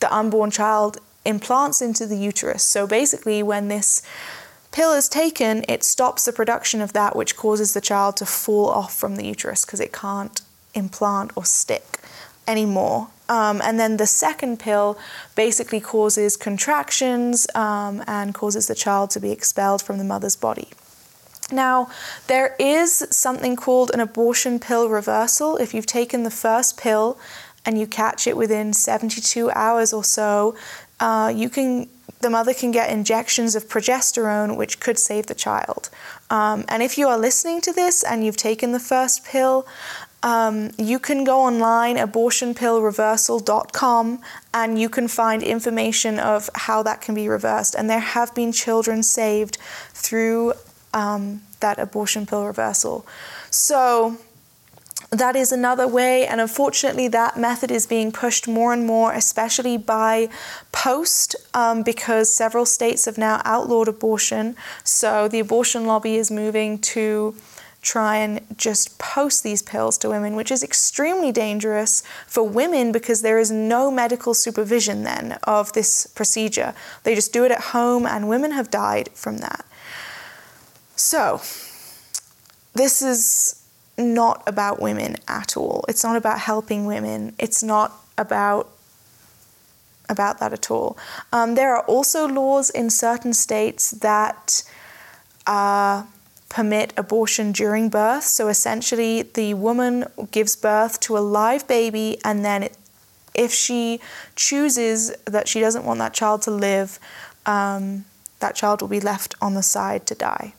the 0.00 0.12
unborn 0.12 0.50
child 0.50 0.98
implants 1.24 1.80
into 1.80 2.04
the 2.04 2.16
uterus. 2.16 2.64
So 2.64 2.84
basically, 2.84 3.44
when 3.44 3.68
this 3.68 4.02
pill 4.72 4.92
is 4.92 5.08
taken, 5.08 5.64
it 5.68 5.84
stops 5.84 6.24
the 6.24 6.32
production 6.32 6.80
of 6.80 6.94
that, 6.94 7.14
which 7.14 7.36
causes 7.36 7.74
the 7.74 7.80
child 7.80 8.16
to 8.16 8.26
fall 8.26 8.70
off 8.70 8.92
from 8.92 9.14
the 9.14 9.24
uterus 9.24 9.64
because 9.64 9.78
it 9.78 9.92
can't 9.92 10.40
implant 10.74 11.32
or 11.36 11.44
stick 11.44 11.98
anymore. 12.46 13.08
Um, 13.28 13.62
and 13.62 13.78
then 13.78 13.96
the 13.96 14.06
second 14.06 14.58
pill 14.58 14.98
basically 15.34 15.80
causes 15.80 16.36
contractions 16.36 17.46
um, 17.54 18.02
and 18.06 18.34
causes 18.34 18.66
the 18.66 18.74
child 18.74 19.10
to 19.10 19.20
be 19.20 19.30
expelled 19.30 19.82
from 19.82 19.98
the 19.98 20.04
mother's 20.04 20.36
body. 20.36 20.68
Now, 21.50 21.88
there 22.26 22.56
is 22.58 23.06
something 23.10 23.56
called 23.56 23.90
an 23.92 24.00
abortion 24.00 24.58
pill 24.58 24.88
reversal. 24.88 25.56
If 25.56 25.74
you've 25.74 25.86
taken 25.86 26.24
the 26.24 26.30
first 26.30 26.78
pill 26.78 27.18
and 27.64 27.78
you 27.78 27.86
catch 27.86 28.26
it 28.26 28.36
within 28.36 28.72
72 28.72 29.50
hours 29.50 29.92
or 29.92 30.04
so, 30.04 30.56
uh, 31.00 31.32
you 31.34 31.48
can 31.48 31.88
the 32.20 32.30
mother 32.30 32.54
can 32.54 32.70
get 32.70 32.88
injections 32.88 33.56
of 33.56 33.64
progesterone, 33.68 34.56
which 34.56 34.78
could 34.78 34.96
save 34.96 35.26
the 35.26 35.34
child. 35.34 35.90
Um, 36.30 36.64
and 36.68 36.80
if 36.80 36.96
you 36.96 37.08
are 37.08 37.18
listening 37.18 37.60
to 37.62 37.72
this 37.72 38.04
and 38.04 38.24
you've 38.24 38.36
taken 38.36 38.70
the 38.70 38.78
first 38.78 39.24
pill, 39.24 39.66
um, 40.22 40.70
you 40.78 40.98
can 40.98 41.24
go 41.24 41.40
online, 41.40 41.96
abortionpillreversal.com, 41.96 44.20
and 44.54 44.80
you 44.80 44.88
can 44.88 45.08
find 45.08 45.42
information 45.42 46.20
of 46.20 46.48
how 46.54 46.82
that 46.84 47.00
can 47.00 47.14
be 47.14 47.28
reversed. 47.28 47.74
And 47.74 47.90
there 47.90 48.00
have 48.00 48.34
been 48.34 48.52
children 48.52 49.02
saved 49.02 49.58
through 49.92 50.54
um, 50.94 51.42
that 51.60 51.78
abortion 51.78 52.24
pill 52.26 52.46
reversal. 52.46 53.06
So, 53.50 54.16
that 55.12 55.36
is 55.36 55.52
another 55.52 55.86
way, 55.86 56.26
and 56.26 56.40
unfortunately, 56.40 57.06
that 57.08 57.36
method 57.36 57.70
is 57.70 57.86
being 57.86 58.12
pushed 58.12 58.48
more 58.48 58.72
and 58.72 58.86
more, 58.86 59.12
especially 59.12 59.76
by 59.76 60.30
post, 60.72 61.36
um, 61.52 61.82
because 61.82 62.32
several 62.32 62.64
states 62.64 63.04
have 63.04 63.18
now 63.18 63.42
outlawed 63.44 63.88
abortion. 63.88 64.56
So 64.84 65.28
the 65.28 65.38
abortion 65.38 65.84
lobby 65.84 66.16
is 66.16 66.30
moving 66.30 66.78
to 66.78 67.34
try 67.82 68.16
and 68.16 68.40
just 68.56 68.98
post 68.98 69.42
these 69.42 69.60
pills 69.60 69.98
to 69.98 70.08
women, 70.08 70.36
which 70.36 70.52
is 70.52 70.62
extremely 70.62 71.32
dangerous 71.32 72.02
for 72.28 72.48
women 72.48 72.92
because 72.92 73.22
there 73.22 73.38
is 73.38 73.50
no 73.50 73.90
medical 73.90 74.34
supervision 74.34 75.02
then 75.02 75.38
of 75.42 75.72
this 75.72 76.06
procedure. 76.06 76.74
They 77.02 77.16
just 77.16 77.32
do 77.32 77.44
it 77.44 77.50
at 77.50 77.60
home, 77.60 78.06
and 78.06 78.28
women 78.28 78.52
have 78.52 78.70
died 78.70 79.10
from 79.14 79.38
that. 79.38 79.66
So, 80.94 81.40
this 82.74 83.02
is 83.02 83.62
not 83.98 84.42
about 84.46 84.80
women 84.80 85.16
at 85.26 85.56
all. 85.56 85.84
It's 85.88 86.04
not 86.04 86.16
about 86.16 86.38
helping 86.38 86.86
women. 86.86 87.34
It's 87.38 87.62
not 87.62 87.92
about 88.16 88.68
about 90.08 90.40
that 90.40 90.52
at 90.52 90.70
all. 90.70 90.96
Um, 91.32 91.54
there 91.54 91.74
are 91.74 91.84
also 91.84 92.28
laws 92.28 92.70
in 92.70 92.90
certain 92.90 93.32
states 93.32 93.92
that 93.92 94.62
uh, 95.46 96.04
permit 96.52 96.92
abortion 96.98 97.50
during 97.50 97.88
birth. 97.88 98.24
So 98.24 98.48
essentially, 98.48 99.22
the 99.22 99.54
woman 99.54 100.04
gives 100.30 100.54
birth 100.54 101.00
to 101.00 101.16
a 101.16 101.20
live 101.20 101.66
baby, 101.66 102.18
and 102.22 102.44
then 102.44 102.64
it, 102.64 102.76
if 103.34 103.52
she 103.54 104.00
chooses 104.36 105.10
that 105.24 105.48
she 105.48 105.60
doesn't 105.60 105.86
want 105.86 105.98
that 106.00 106.12
child 106.12 106.42
to 106.42 106.50
live, 106.50 106.98
um, 107.46 108.04
that 108.40 108.54
child 108.54 108.82
will 108.82 108.88
be 108.88 109.00
left 109.00 109.34
on 109.40 109.54
the 109.54 109.62
side 109.62 110.04
to 110.06 110.14
die, 110.14 110.52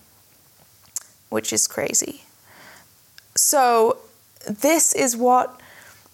which 1.29 1.53
is 1.53 1.67
crazy. 1.67 2.23
So, 3.35 3.99
this 4.49 4.93
is 4.93 5.15
what 5.15 5.61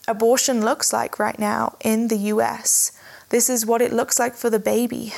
abortion 0.09 0.59
looks 0.59 0.91
like 0.91 1.19
right 1.19 1.39
now 1.39 1.77
in 1.79 2.09
the 2.09 2.17
US. 2.33 2.91
This 3.29 3.49
is 3.49 3.65
what 3.65 3.81
it 3.81 3.93
looks 3.93 4.19
like 4.19 4.35
for 4.35 4.49
the 4.49 4.59
baby. 4.59 5.13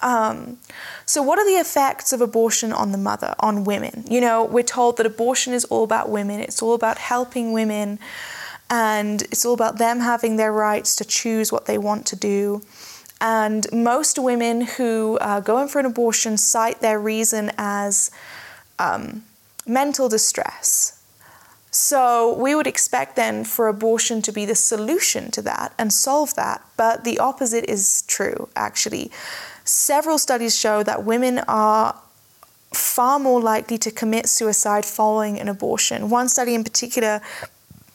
Um, 0.00 0.58
so, 1.06 1.22
what 1.22 1.38
are 1.38 1.46
the 1.46 1.60
effects 1.60 2.12
of 2.12 2.20
abortion 2.20 2.72
on 2.72 2.92
the 2.92 2.98
mother, 2.98 3.34
on 3.38 3.64
women? 3.64 4.04
You 4.08 4.20
know, 4.20 4.44
we're 4.44 4.64
told 4.64 4.96
that 4.96 5.06
abortion 5.06 5.52
is 5.52 5.64
all 5.66 5.84
about 5.84 6.10
women, 6.10 6.40
it's 6.40 6.62
all 6.62 6.74
about 6.74 6.98
helping 6.98 7.52
women, 7.52 7.98
and 8.68 9.22
it's 9.22 9.44
all 9.44 9.54
about 9.54 9.78
them 9.78 10.00
having 10.00 10.36
their 10.36 10.52
rights 10.52 10.96
to 10.96 11.04
choose 11.04 11.52
what 11.52 11.66
they 11.66 11.78
want 11.78 12.06
to 12.06 12.16
do. 12.16 12.62
And 13.20 13.66
most 13.72 14.18
women 14.18 14.62
who 14.62 15.16
uh, 15.20 15.40
go 15.40 15.62
in 15.62 15.68
for 15.68 15.78
an 15.78 15.86
abortion 15.86 16.36
cite 16.36 16.80
their 16.80 16.98
reason 16.98 17.52
as 17.56 18.10
um, 18.78 19.24
mental 19.66 20.08
distress 20.08 20.96
so 21.76 22.34
we 22.38 22.54
would 22.54 22.66
expect 22.66 23.16
then 23.16 23.44
for 23.44 23.68
abortion 23.68 24.22
to 24.22 24.32
be 24.32 24.46
the 24.46 24.54
solution 24.54 25.30
to 25.32 25.42
that 25.42 25.74
and 25.76 25.92
solve 25.92 26.34
that, 26.34 26.64
but 26.78 27.04
the 27.04 27.18
opposite 27.18 27.66
is 27.68 28.02
true 28.06 28.48
actually. 28.56 29.10
Several 29.66 30.16
studies 30.16 30.56
show 30.56 30.84
that 30.84 31.02
women 31.02 31.40
are 31.48 31.96
far 32.72 33.18
more 33.18 33.40
likely 33.40 33.76
to 33.78 33.90
commit 33.90 34.28
suicide 34.28 34.84
following 34.84 35.40
an 35.40 35.48
abortion. 35.48 36.08
One 36.08 36.28
study 36.28 36.54
in 36.54 36.62
particular 36.62 37.20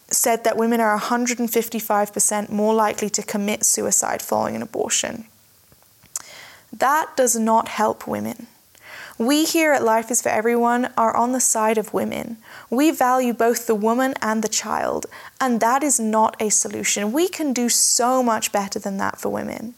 said 0.10 0.44
that 0.44 0.58
women 0.58 0.82
are 0.82 1.00
155% 1.00 2.50
more 2.50 2.74
likely 2.74 3.10
to 3.12 3.24
commit 3.24 3.64
suicide 3.64 4.22
following 4.22 4.58
an 4.58 4.62
abortion. 4.62 5.24
That 6.74 7.16
does 7.16 7.38
not 7.38 7.70
help 7.70 8.06
women. 8.06 8.48
We 9.18 9.46
here 9.46 9.72
at 9.72 9.84
Life 9.84 10.12
is 10.12 10.22
for 10.22 10.30
Everyone 10.30 10.92
are 10.98 11.16
on 11.16 11.32
the 11.32 11.40
side 11.40 11.78
of 11.78 11.94
women. 11.94 12.38
We 12.70 12.92
value 12.92 13.34
both 13.34 13.68
the 13.68 13.76
woman 13.76 14.14
and 14.22 14.44
the 14.44 14.50
child, 14.50 15.06
and 15.40 15.62
that 15.62 15.84
is 15.84 16.02
not 16.02 16.36
a 16.42 16.50
solution. 16.50 17.14
We 17.14 17.30
can 17.30 17.54
do 17.54 17.70
so 17.70 18.22
much 18.22 18.52
better 18.52 18.80
than 18.80 18.98
that 18.98 19.20
for 19.20 19.30
women. 19.30 19.76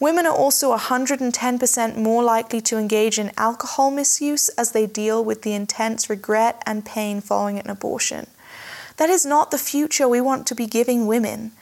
Women 0.00 0.26
are 0.26 0.34
also 0.34 0.76
110% 0.76 1.96
more 1.96 2.22
likely 2.22 2.60
to 2.62 2.78
engage 2.78 3.18
in 3.18 3.32
alcohol 3.36 3.90
misuse 3.90 4.48
as 4.50 4.72
they 4.72 4.86
deal 4.86 5.24
with 5.24 5.42
the 5.42 5.54
intense 5.54 6.10
regret 6.10 6.62
and 6.66 6.84
pain 6.84 7.20
following 7.20 7.58
an 7.58 7.70
abortion. 7.70 8.26
That 8.96 9.10
is 9.10 9.26
not 9.26 9.50
the 9.50 9.58
future 9.58 10.08
we 10.08 10.20
want 10.20 10.46
to 10.46 10.54
be 10.54 10.66
giving 10.66 11.06
women. 11.06 11.52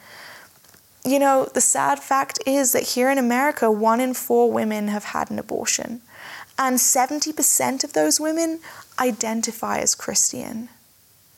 You 1.03 1.19
know, 1.19 1.49
the 1.53 1.61
sad 1.61 1.99
fact 1.99 2.39
is 2.47 2.71
that 2.71 2.83
here 2.83 3.11
in 3.11 3.17
America, 3.17 3.69
one 3.69 3.99
in 3.99 4.13
four 4.13 4.51
women 4.51 4.87
have 4.87 5.05
had 5.05 5.29
an 5.29 5.37
abortion 5.37 6.01
and 6.57 6.77
70% 6.77 7.83
of 7.83 7.93
those 7.93 8.19
women 8.19 8.59
identify 8.99 9.79
as 9.79 9.95
Christian. 9.95 10.69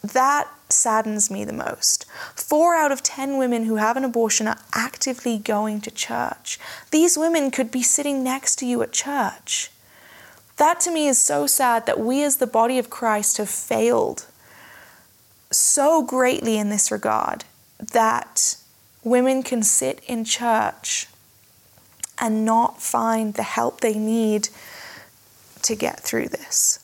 That 0.04 0.48
saddens 0.70 1.32
me 1.32 1.46
the 1.46 1.54
most. 1.54 2.06
Four 2.36 2.76
out 2.76 2.92
of 2.92 3.04
10 3.04 3.38
women 3.38 3.66
who 3.66 3.76
have 3.76 3.98
an 3.98 4.06
abortion 4.06 4.48
are 4.48 4.60
actively 4.74 5.38
going 5.38 5.82
to 5.82 5.92
church. 5.92 6.60
These 6.92 7.18
women 7.18 7.52
could 7.52 7.72
be 7.72 7.82
sitting 7.82 8.24
next 8.24 8.58
to 8.58 8.66
you 8.66 8.82
at 8.82 8.92
church. 8.92 9.72
That 10.58 10.80
to 10.82 10.92
me 10.92 11.08
is 11.08 11.18
so 11.18 11.48
sad 11.48 11.86
that 11.86 12.00
we, 12.00 12.24
as 12.24 12.38
the 12.38 12.48
body 12.48 12.80
of 12.80 12.90
Christ, 12.90 13.38
have 13.38 13.50
failed 13.50 14.26
so 15.52 16.02
greatly 16.02 16.58
in 16.58 16.70
this 16.70 16.92
regard 16.92 17.46
that 17.80 18.58
women 19.04 19.44
can 19.44 19.64
sit 19.64 20.02
in 20.08 20.26
church 20.26 21.08
and 22.20 22.44
not 22.44 22.82
find 22.82 23.36
the 23.36 23.44
help 23.44 23.82
they 23.82 23.98
need 23.98 24.50
to 25.62 25.76
get 25.76 26.00
through 26.00 26.28
this. 26.30 26.80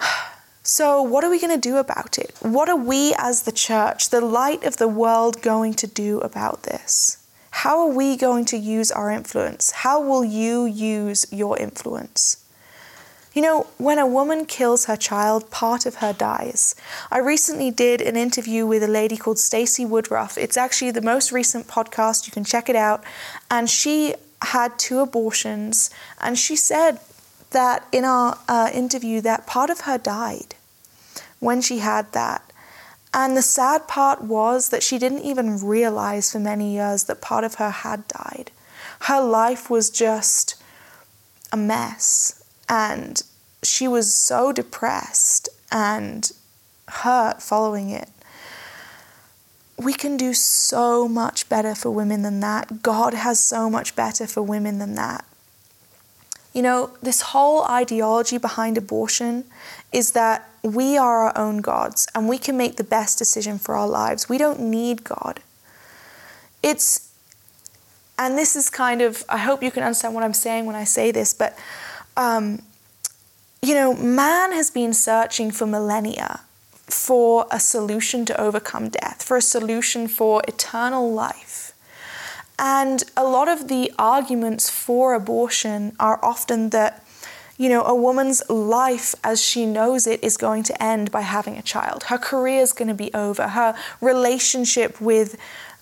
So, 0.66 1.02
what 1.02 1.22
are 1.24 1.28
we 1.28 1.38
going 1.38 1.52
to 1.52 1.68
do 1.68 1.76
about 1.76 2.16
it? 2.16 2.34
What 2.40 2.70
are 2.70 2.76
we 2.76 3.14
as 3.18 3.42
the 3.42 3.52
church, 3.52 4.08
the 4.08 4.22
light 4.22 4.64
of 4.64 4.78
the 4.78 4.88
world, 4.88 5.42
going 5.42 5.74
to 5.74 5.86
do 5.86 6.20
about 6.20 6.62
this? 6.62 7.18
How 7.50 7.80
are 7.80 7.92
we 7.94 8.16
going 8.16 8.46
to 8.46 8.56
use 8.56 8.90
our 8.90 9.10
influence? 9.10 9.72
How 9.72 10.00
will 10.00 10.24
you 10.24 10.64
use 10.64 11.26
your 11.30 11.58
influence? 11.58 12.42
You 13.34 13.42
know, 13.42 13.66
when 13.76 13.98
a 13.98 14.06
woman 14.06 14.46
kills 14.46 14.86
her 14.86 14.96
child, 14.96 15.50
part 15.50 15.84
of 15.84 15.96
her 15.96 16.14
dies. 16.14 16.74
I 17.12 17.18
recently 17.18 17.70
did 17.70 18.00
an 18.00 18.16
interview 18.16 18.64
with 18.66 18.82
a 18.82 18.88
lady 18.88 19.18
called 19.18 19.38
Stacey 19.38 19.84
Woodruff. 19.84 20.38
It's 20.38 20.56
actually 20.56 20.92
the 20.92 21.02
most 21.02 21.30
recent 21.30 21.66
podcast, 21.66 22.26
you 22.26 22.32
can 22.32 22.44
check 22.44 22.70
it 22.70 22.76
out. 22.76 23.04
And 23.50 23.68
she 23.68 24.14
had 24.40 24.78
two 24.78 25.00
abortions, 25.00 25.90
and 26.22 26.38
she 26.38 26.56
said 26.56 27.00
that 27.54 27.88
in 27.90 28.04
our 28.04 28.38
uh, 28.46 28.70
interview 28.74 29.22
that 29.22 29.46
part 29.46 29.70
of 29.70 29.80
her 29.80 29.96
died 29.96 30.54
when 31.40 31.62
she 31.62 31.78
had 31.78 32.12
that. 32.12 32.52
And 33.14 33.36
the 33.36 33.42
sad 33.42 33.86
part 33.86 34.22
was 34.22 34.70
that 34.70 34.82
she 34.82 34.98
didn't 34.98 35.22
even 35.22 35.64
realize 35.64 36.32
for 36.32 36.40
many 36.40 36.74
years 36.74 37.04
that 37.04 37.22
part 37.22 37.44
of 37.44 37.54
her 37.54 37.70
had 37.70 38.06
died. 38.08 38.50
Her 39.02 39.20
life 39.20 39.70
was 39.70 39.88
just 39.88 40.56
a 41.52 41.56
mess, 41.56 42.44
and 42.68 43.22
she 43.62 43.86
was 43.86 44.12
so 44.12 44.52
depressed 44.52 45.48
and 45.70 46.32
hurt 46.88 47.40
following 47.40 47.90
it. 47.90 48.08
We 49.78 49.92
can 49.92 50.16
do 50.16 50.34
so 50.34 51.08
much 51.08 51.48
better 51.48 51.74
for 51.74 51.90
women 51.90 52.22
than 52.22 52.40
that. 52.40 52.82
God 52.82 53.14
has 53.14 53.38
so 53.38 53.70
much 53.70 53.94
better 53.94 54.26
for 54.26 54.42
women 54.42 54.78
than 54.78 54.94
that. 54.96 55.24
You 56.54 56.62
know, 56.62 56.96
this 57.02 57.20
whole 57.20 57.64
ideology 57.64 58.38
behind 58.38 58.78
abortion 58.78 59.44
is 59.92 60.12
that 60.12 60.48
we 60.62 60.96
are 60.96 61.24
our 61.24 61.38
own 61.38 61.58
gods 61.58 62.08
and 62.14 62.28
we 62.28 62.38
can 62.38 62.56
make 62.56 62.76
the 62.76 62.84
best 62.84 63.18
decision 63.18 63.58
for 63.58 63.74
our 63.74 63.88
lives. 63.88 64.28
We 64.28 64.38
don't 64.38 64.60
need 64.60 65.04
God. 65.04 65.40
It's, 66.62 67.12
and 68.18 68.38
this 68.38 68.56
is 68.56 68.70
kind 68.70 69.02
of, 69.02 69.24
I 69.28 69.38
hope 69.38 69.62
you 69.62 69.70
can 69.70 69.82
understand 69.82 70.14
what 70.14 70.24
I'm 70.24 70.32
saying 70.32 70.64
when 70.64 70.76
I 70.76 70.84
say 70.84 71.10
this, 71.10 71.34
but, 71.34 71.58
um, 72.16 72.62
you 73.60 73.74
know, 73.74 73.94
man 73.94 74.52
has 74.52 74.70
been 74.70 74.94
searching 74.94 75.50
for 75.50 75.66
millennia 75.66 76.40
for 76.86 77.46
a 77.50 77.58
solution 77.58 78.24
to 78.26 78.40
overcome 78.40 78.90
death, 78.90 79.22
for 79.22 79.36
a 79.36 79.42
solution 79.42 80.06
for 80.06 80.42
eternal 80.46 81.12
life. 81.12 81.63
And 82.58 83.02
a 83.16 83.24
lot 83.24 83.48
of 83.48 83.68
the 83.68 83.92
arguments 83.98 84.70
for 84.70 85.14
abortion 85.14 85.96
are 85.98 86.18
often 86.22 86.70
that, 86.70 87.00
You 87.56 87.68
know, 87.68 87.84
a 87.84 87.94
woman's 87.94 88.42
life 88.50 89.14
as 89.22 89.40
she 89.40 89.64
knows 89.64 90.06
it 90.08 90.22
is 90.24 90.36
going 90.36 90.64
to 90.64 90.82
end 90.82 91.12
by 91.12 91.20
having 91.20 91.56
a 91.56 91.62
child. 91.62 92.04
Her 92.04 92.18
career 92.18 92.60
is 92.60 92.72
going 92.72 92.88
to 92.88 92.94
be 92.94 93.14
over. 93.14 93.48
Her 93.48 93.76
relationship 94.00 95.00
with 95.00 95.36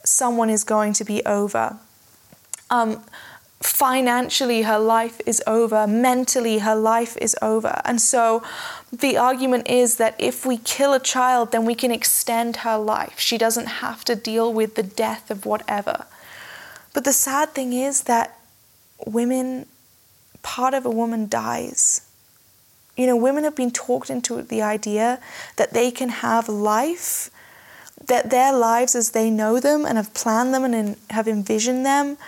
someone 0.04 0.50
is 0.50 0.64
going 0.64 0.92
to 0.94 1.04
be 1.04 1.24
over. 1.24 1.78
Um, 2.68 3.02
financially, 3.60 4.62
her 4.62 4.78
life 4.78 5.18
is 5.24 5.42
over. 5.46 5.86
Mentally, 5.86 6.58
her 6.58 6.74
life 6.74 7.16
is 7.20 7.34
over. 7.40 7.80
And 7.84 8.00
so 8.00 8.42
the 8.92 9.16
argument 9.16 9.66
is 9.68 9.96
that 9.96 10.14
if 10.18 10.44
we 10.44 10.58
kill 10.58 10.92
a 10.92 11.00
child, 11.00 11.52
then 11.52 11.64
we 11.64 11.74
can 11.74 11.90
extend 11.90 12.56
her 12.56 12.76
life. 12.76 13.18
She 13.18 13.38
doesn't 13.38 13.80
have 13.80 14.04
to 14.04 14.14
deal 14.14 14.52
with 14.52 14.74
the 14.74 14.82
death 14.82 15.30
of 15.30 15.46
whatever. 15.46 16.04
But 16.94 17.04
the 17.04 17.12
sad 17.12 17.50
thing 17.50 17.72
is 17.72 18.02
that 18.04 18.38
women, 19.06 19.66
part 20.42 20.74
of 20.74 20.84
a 20.84 20.90
woman 20.90 21.28
dies. 21.28 22.02
You 22.96 23.06
know, 23.06 23.16
women 23.16 23.44
have 23.44 23.56
been 23.56 23.70
talked 23.70 24.10
into 24.10 24.42
the 24.42 24.62
idea 24.62 25.18
that 25.56 25.72
they 25.72 25.90
can 25.90 26.10
have 26.10 26.48
life, 26.48 27.30
that 28.06 28.30
their 28.30 28.52
lives 28.52 28.94
as 28.94 29.10
they 29.10 29.30
know 29.30 29.60
them 29.60 29.86
and 29.86 29.96
have 29.96 30.12
planned 30.12 30.52
them 30.52 30.64
and 30.64 30.96
have 31.10 31.26
envisioned 31.26 31.86
them 31.86 32.18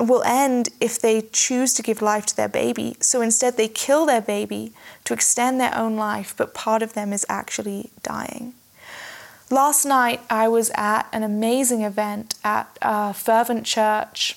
will 0.00 0.22
end 0.24 0.70
if 0.80 1.00
they 1.00 1.22
choose 1.32 1.72
to 1.74 1.82
give 1.82 2.02
life 2.02 2.26
to 2.26 2.36
their 2.36 2.48
baby. 2.48 2.96
So 3.00 3.20
instead, 3.20 3.56
they 3.56 3.68
kill 3.68 4.06
their 4.06 4.20
baby 4.20 4.72
to 5.04 5.14
extend 5.14 5.60
their 5.60 5.76
own 5.76 5.96
life, 5.96 6.34
but 6.36 6.54
part 6.54 6.82
of 6.82 6.94
them 6.94 7.12
is 7.12 7.24
actually 7.28 7.90
dying. 8.02 8.54
Last 9.54 9.84
night, 9.84 10.20
I 10.28 10.48
was 10.48 10.72
at 10.74 11.04
an 11.12 11.22
amazing 11.22 11.82
event 11.82 12.34
at 12.42 12.76
a 12.82 13.14
Fervent 13.14 13.64
Church 13.64 14.36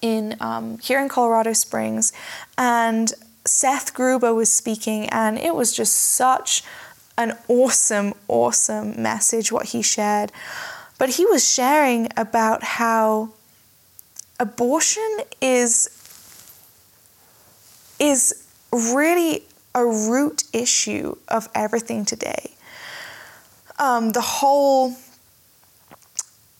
in 0.00 0.38
um, 0.40 0.78
here 0.78 0.98
in 0.98 1.10
Colorado 1.10 1.52
Springs, 1.52 2.10
and 2.56 3.12
Seth 3.44 3.92
Gruber 3.92 4.32
was 4.32 4.50
speaking, 4.50 5.10
and 5.10 5.36
it 5.36 5.54
was 5.54 5.76
just 5.76 5.92
such 5.92 6.64
an 7.18 7.36
awesome, 7.48 8.14
awesome 8.26 8.94
message 9.02 9.52
what 9.52 9.66
he 9.66 9.82
shared. 9.82 10.32
But 10.96 11.10
he 11.10 11.26
was 11.26 11.46
sharing 11.46 12.08
about 12.16 12.62
how 12.62 13.28
abortion 14.40 15.18
is 15.42 15.90
is 18.00 18.42
really 18.72 19.44
a 19.74 19.84
root 19.84 20.44
issue 20.54 21.16
of 21.28 21.46
everything 21.54 22.06
today 22.06 22.53
um, 23.78 24.10
the 24.10 24.20
whole 24.20 24.96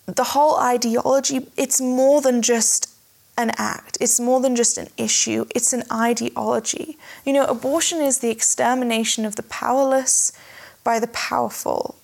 the 0.06 0.24
whole 0.24 0.58
ideology 0.58 1.46
it's 1.56 1.80
more 1.80 2.20
than 2.20 2.42
just 2.42 2.90
an 3.36 3.50
act. 3.56 3.98
It's 4.00 4.20
more 4.20 4.40
than 4.40 4.54
just 4.54 4.78
an 4.78 4.88
issue. 4.96 5.44
It's 5.54 5.72
an 5.72 5.82
ideology. 5.90 6.98
You 7.24 7.32
know 7.32 7.44
abortion 7.46 8.00
is 8.00 8.18
the 8.18 8.30
extermination 8.30 9.24
of 9.24 9.36
the 9.36 9.42
powerless 9.44 10.32
by 10.82 11.00
the 11.00 11.08
powerful. 11.08 11.96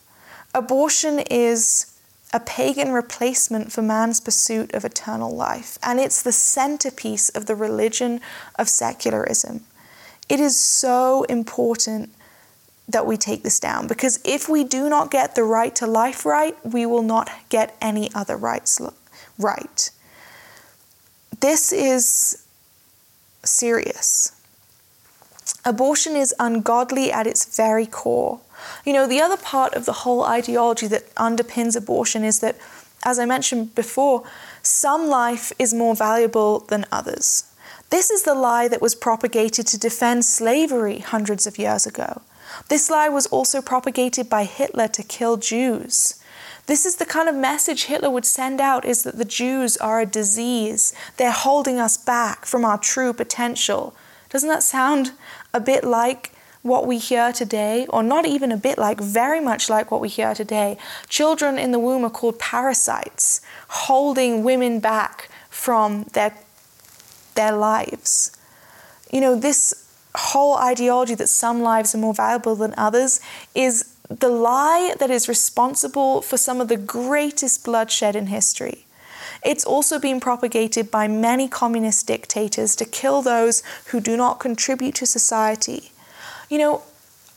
Abortion 0.55 1.21
is 1.31 1.87
a 2.33 2.40
pagan 2.40 2.93
replacement 2.93 3.73
for 3.73 3.83
man's 3.83 4.21
pursuit 4.21 4.73
of 4.73 4.85
eternal 4.85 5.35
life 5.35 5.79
and 5.83 5.99
it's 5.99 6.23
the 6.23 6.33
centerpiece 6.33 7.29
of 7.29 7.47
the 7.47 7.57
religion 7.57 8.21
of 8.57 8.69
secularism. 8.69 9.64
It 10.29 10.38
is 10.38 10.57
so 10.57 11.25
important 11.25 12.14
that 12.92 13.06
we 13.06 13.16
take 13.16 13.42
this 13.42 13.61
down 13.61 13.87
because 13.87 14.20
if 14.25 14.49
we 14.49 14.64
do 14.64 14.88
not 14.88 15.11
get 15.11 15.35
the 15.35 15.44
right 15.44 15.75
to 15.76 15.87
life 15.87 16.25
right, 16.25 16.56
we 16.64 16.87
will 16.87 17.02
not 17.02 17.30
get 17.49 17.76
any 17.80 18.11
other 18.14 18.37
rights 18.37 18.80
right. 19.38 19.90
This 21.40 21.73
is 21.73 22.44
serious. 23.44 24.32
Abortion 25.64 26.16
is 26.16 26.35
ungodly 26.38 27.12
at 27.12 27.26
its 27.26 27.56
very 27.56 27.87
core. 27.87 28.40
You 28.85 28.92
know, 28.92 29.06
the 29.06 29.20
other 29.20 29.37
part 29.37 29.75
of 29.75 29.87
the 29.87 29.92
whole 29.92 30.25
ideology 30.25 30.87
that 30.88 31.14
underpins 31.14 31.76
abortion 31.76 32.25
is 32.25 32.40
that, 32.40 32.56
as 33.04 33.18
I 33.18 33.25
mentioned 33.25 33.75
before, 33.75 34.23
some 34.62 35.09
life 35.09 35.52
is 35.59 35.73
more 35.73 35.94
valuable 35.94 36.61
than 36.61 36.87
others. 36.92 37.44
This 37.90 38.11
is 38.11 38.23
the 38.23 38.35
lie 38.35 38.68
that 38.68 38.82
was 38.82 38.94
propagated 38.94 39.66
to 39.68 39.78
defend 39.78 40.24
slavery 40.24 40.98
hundreds 40.98 41.46
of 41.46 41.59
years 41.59 41.87
ago. 41.87 42.22
This 42.69 42.91
lie 42.91 43.09
was 43.09 43.27
also 43.27 43.61
propagated 43.61 44.29
by 44.29 44.45
Hitler 44.45 44.89
to 44.89 45.03
kill 45.03 45.37
Jews. 45.37 46.21
This 46.67 46.87
is 46.87 46.97
the 46.97 47.05
kind 47.05 47.29
of 47.29 47.35
message 47.35 47.85
Hitler 47.85 48.11
would 48.11 48.25
send 48.25 48.61
out 48.61 48.85
is 48.85 49.03
that 49.03 49.19
the 49.19 49.25
Jews 49.25 49.77
are 49.79 50.01
a 50.01 50.07
disease. 50.07 50.95
They're 51.17 51.33
holding 51.33 51.81
us 51.81 51.97
back 51.97 52.47
from 52.47 52.65
our 52.65 52.79
true 52.79 53.13
potential. 53.13 53.95
Doesn't 54.29 54.49
that 54.49 54.63
sound 54.63 55.13
a 55.53 55.61
bit 55.61 55.83
like 55.83 56.33
what 56.63 56.87
we 56.87 56.99
hear 56.99 57.33
today, 57.33 57.87
or 57.89 58.03
not 58.03 58.27
even 58.27 58.53
a 58.53 58.57
bit 58.57 58.79
like, 58.79 59.01
very 59.01 59.41
much 59.41 59.71
like 59.71 59.91
what 59.91 60.01
we 60.01 60.09
hear 60.09 60.35
today? 60.35 60.77
Children 61.09 61.59
in 61.59 61.73
the 61.73 61.79
womb 61.79 62.05
are 62.05 62.11
called 62.11 62.39
parasites, 62.39 63.41
holding 63.69 64.45
women 64.45 64.79
back 64.79 65.31
from 65.49 66.05
their, 66.13 66.37
their 67.35 67.53
lives. 67.53 68.37
You 69.11 69.21
know, 69.23 69.35
this 69.35 69.89
whole 70.14 70.57
ideology 70.57 71.14
that 71.14 71.29
some 71.29 71.62
lives 71.62 71.94
are 71.94 71.99
more 71.99 72.14
valuable 72.14 72.57
than 72.57 72.75
others 72.77 73.20
is 73.55 73.94
the 74.09 74.29
lie 74.29 74.94
that 74.99 75.11
is 75.11 75.29
responsible 75.29 76.20
for 76.20 76.37
some 76.37 76.61
of 76.61 76.68
the 76.68 76.77
greatest 76.77 77.64
bloodshed 77.64 78.16
in 78.16 78.27
history. 78.27 78.87
It's 79.44 79.64
also 79.64 79.99
been 79.99 80.20
propagated 80.20 80.90
by 80.90 81.09
many 81.09 81.49
communist 81.49 82.07
dictators 82.07 82.77
to 82.77 82.85
kill 82.85 83.23
those 83.23 83.62
who 83.87 84.01
do 84.01 84.16
not 84.16 84.40
contribute 84.40 84.96
to 84.96 85.07
society. 85.07 85.92
You 86.49 86.59
know, 86.59 86.83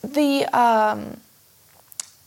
the 0.04 0.46
um, 0.58 1.18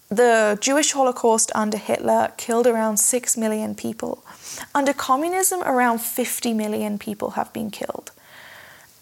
the 0.09 0.57
Jewish 0.61 0.93
Holocaust 0.93 1.51
under 1.55 1.77
Hitler 1.77 2.33
killed 2.37 2.69
around 2.69 2.99
6 2.99 3.37
million 3.37 3.75
people. 3.75 4.25
Under 4.73 4.93
communism, 4.93 5.63
around 5.65 6.01
50 6.01 6.55
million 6.55 6.97
people 6.97 7.31
have 7.31 7.53
been 7.53 7.73
killed. 7.73 8.13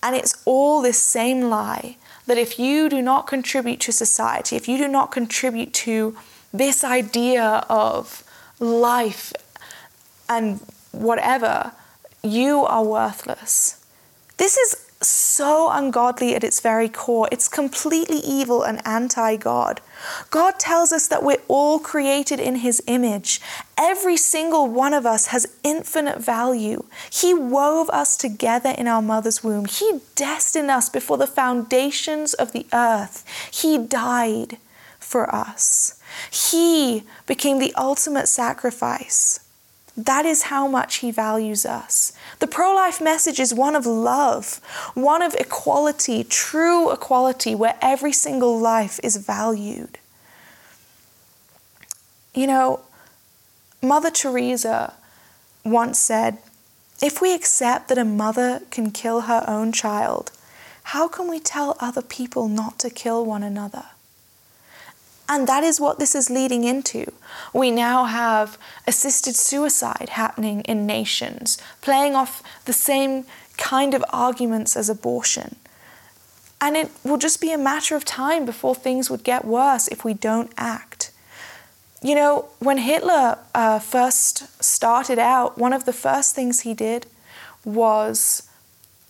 And 0.04 0.14
it's 0.14 0.34
all 0.44 0.82
this 0.82 1.00
same 1.00 1.48
lie 1.48 1.96
that 2.26 2.36
if 2.36 2.58
you 2.58 2.90
do 2.90 3.00
not 3.00 3.26
contribute 3.26 3.80
to 3.80 3.92
society, 3.92 4.54
if 4.54 4.68
you 4.68 4.76
do 4.76 4.86
not 4.86 5.10
contribute 5.10 5.72
to 5.72 6.14
this 6.52 6.84
idea 6.84 7.64
of 7.70 8.22
life 8.60 9.32
and 10.28 10.60
whatever, 10.92 11.72
you 12.22 12.66
are 12.66 12.84
worthless. 12.84 13.82
This 14.36 14.58
is 14.58 14.83
so 15.06 15.70
ungodly 15.70 16.34
at 16.34 16.44
its 16.44 16.60
very 16.60 16.88
core. 16.88 17.28
It's 17.30 17.48
completely 17.48 18.18
evil 18.18 18.62
and 18.62 18.80
anti 18.86 19.36
God. 19.36 19.80
God 20.30 20.58
tells 20.58 20.92
us 20.92 21.06
that 21.08 21.22
we're 21.22 21.42
all 21.48 21.78
created 21.78 22.40
in 22.40 22.56
His 22.56 22.82
image. 22.86 23.40
Every 23.78 24.16
single 24.16 24.68
one 24.68 24.94
of 24.94 25.06
us 25.06 25.26
has 25.26 25.46
infinite 25.62 26.18
value. 26.18 26.84
He 27.10 27.34
wove 27.34 27.90
us 27.90 28.16
together 28.16 28.70
in 28.70 28.88
our 28.88 29.02
mother's 29.02 29.44
womb. 29.44 29.66
He 29.66 30.00
destined 30.14 30.70
us 30.70 30.88
before 30.88 31.18
the 31.18 31.26
foundations 31.26 32.34
of 32.34 32.52
the 32.52 32.66
earth. 32.72 33.24
He 33.52 33.78
died 33.78 34.58
for 34.98 35.32
us. 35.34 36.00
He 36.30 37.04
became 37.26 37.58
the 37.58 37.74
ultimate 37.74 38.28
sacrifice. 38.28 39.40
That 39.96 40.26
is 40.26 40.44
how 40.44 40.66
much 40.66 40.96
He 40.96 41.10
values 41.10 41.64
us. 41.64 42.12
The 42.40 42.48
pro 42.48 42.74
life 42.74 43.00
message 43.00 43.38
is 43.38 43.54
one 43.54 43.76
of 43.76 43.86
love, 43.86 44.60
one 44.94 45.22
of 45.22 45.34
equality, 45.34 46.24
true 46.24 46.90
equality, 46.90 47.54
where 47.54 47.76
every 47.80 48.12
single 48.12 48.58
life 48.58 48.98
is 49.02 49.16
valued. 49.16 49.98
You 52.34 52.48
know, 52.48 52.80
Mother 53.80 54.10
Teresa 54.10 54.94
once 55.64 55.98
said, 55.98 56.38
if 57.00 57.20
we 57.20 57.34
accept 57.34 57.88
that 57.88 57.98
a 57.98 58.04
mother 58.04 58.62
can 58.70 58.90
kill 58.90 59.22
her 59.22 59.44
own 59.46 59.72
child, 59.72 60.32
how 60.84 61.06
can 61.06 61.28
we 61.28 61.38
tell 61.38 61.76
other 61.80 62.02
people 62.02 62.48
not 62.48 62.78
to 62.80 62.90
kill 62.90 63.24
one 63.24 63.42
another? 63.42 63.84
And 65.28 65.48
that 65.48 65.64
is 65.64 65.80
what 65.80 65.98
this 65.98 66.14
is 66.14 66.28
leading 66.28 66.64
into. 66.64 67.10
We 67.52 67.70
now 67.70 68.04
have 68.04 68.58
assisted 68.86 69.36
suicide 69.36 70.10
happening 70.10 70.60
in 70.62 70.86
nations, 70.86 71.56
playing 71.80 72.14
off 72.14 72.42
the 72.66 72.74
same 72.74 73.24
kind 73.56 73.94
of 73.94 74.04
arguments 74.10 74.76
as 74.76 74.88
abortion. 74.90 75.56
And 76.60 76.76
it 76.76 76.90
will 77.02 77.18
just 77.18 77.40
be 77.40 77.52
a 77.52 77.58
matter 77.58 77.96
of 77.96 78.04
time 78.04 78.44
before 78.44 78.74
things 78.74 79.10
would 79.10 79.24
get 79.24 79.44
worse 79.44 79.88
if 79.88 80.04
we 80.04 80.14
don't 80.14 80.52
act. 80.56 81.10
You 82.02 82.14
know, 82.14 82.48
when 82.58 82.78
Hitler 82.78 83.38
uh, 83.54 83.78
first 83.78 84.62
started 84.62 85.18
out, 85.18 85.56
one 85.56 85.72
of 85.72 85.86
the 85.86 85.92
first 85.92 86.34
things 86.34 86.60
he 86.60 86.74
did 86.74 87.06
was 87.64 88.48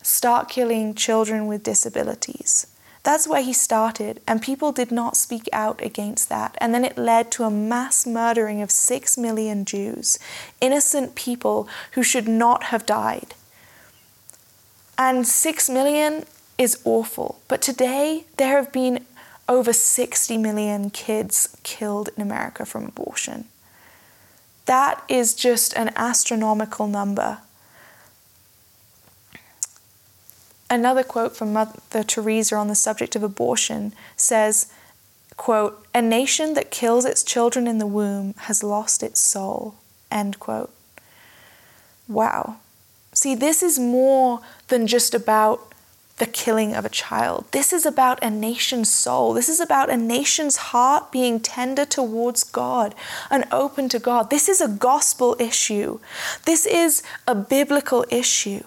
start 0.03 0.48
killing 0.48 0.94
children 0.94 1.46
with 1.46 1.64
disabilities. 1.64 2.66
That's 3.05 3.29
where 3.29 3.43
he 3.43 3.53
started, 3.53 4.21
and 4.27 4.43
people 4.43 4.73
did 4.73 4.90
not 4.90 5.17
speak 5.17 5.49
out 5.53 5.81
against 5.83 6.29
that. 6.31 6.57
And 6.59 6.75
then 6.75 6.85
it 6.85 6.99
led 6.99 7.31
to 7.33 7.45
a 7.45 7.51
mass 7.51 8.07
murdering 8.07 8.62
of 8.62 8.71
six 8.71 9.17
million 9.17 9.64
Jews, 9.64 10.19
innocent 10.61 11.14
people 11.14 11.69
who 11.93 12.03
should 12.03 12.27
not 12.27 12.64
have 12.64 12.87
died. 12.87 13.35
And 14.97 15.27
6 15.27 15.69
million 15.71 16.25
is 16.57 16.81
awful. 16.85 17.40
But 17.49 17.62
today, 17.62 18.27
there 18.37 18.57
have 18.57 18.73
been 18.73 19.05
over 19.49 19.73
60 19.73 20.38
million 20.38 20.90
kids 20.90 21.57
killed 21.62 22.11
in 22.17 22.23
America 22.23 22.64
from 22.64 22.87
abortion. 22.87 23.47
That 24.67 25.03
is 25.09 25.35
just 25.35 25.75
an 25.75 25.90
astronomical 25.97 26.87
number. 26.87 27.38
Another 30.70 31.03
quote 31.03 31.37
from 31.37 31.53
Mother 31.53 32.03
Teresa 32.05 32.57
on 32.57 32.68
the 32.68 32.74
subject 32.74 33.14
of 33.14 33.22
abortion 33.22 33.92
says, 34.16 34.72
quote, 35.37 35.87
a 35.94 36.00
nation 36.00 36.55
that 36.55 36.70
kills 36.70 37.05
its 37.05 37.22
children 37.22 37.66
in 37.66 37.79
the 37.79 37.87
womb 37.87 38.35
has 38.38 38.62
lost 38.62 39.03
its 39.03 39.20
soul, 39.20 39.74
end 40.11 40.38
quote. 40.38 40.72
Wow. 42.09 42.57
See, 43.12 43.35
this 43.35 43.62
is 43.62 43.79
more 43.79 44.40
than 44.68 44.87
just 44.87 45.14
about 45.14 45.72
the 46.18 46.27
killing 46.27 46.74
of 46.74 46.85
a 46.85 46.88
child. 46.90 47.44
This 47.50 47.72
is 47.72 47.85
about 47.85 48.22
a 48.22 48.31
nation's 48.31 48.90
soul. 48.90 49.33
This 49.33 49.48
is 49.48 49.61
about 49.61 49.90
a 49.90 49.96
nation's 49.96 50.57
heart 50.57 51.11
being 51.11 51.40
tender 51.40 51.85
towards 51.85 52.44
God 52.44 52.94
and 53.31 53.44
open 53.50 53.88
to 53.90 53.98
God. 53.98 54.31
This 54.31 54.48
is 54.48 54.61
a 54.61 54.68
gospel 54.68 55.37
issue. 55.40 55.98
This 56.44 56.66
is 56.66 57.03
a 57.27 57.35
biblical 57.35 58.05
issue. 58.11 58.62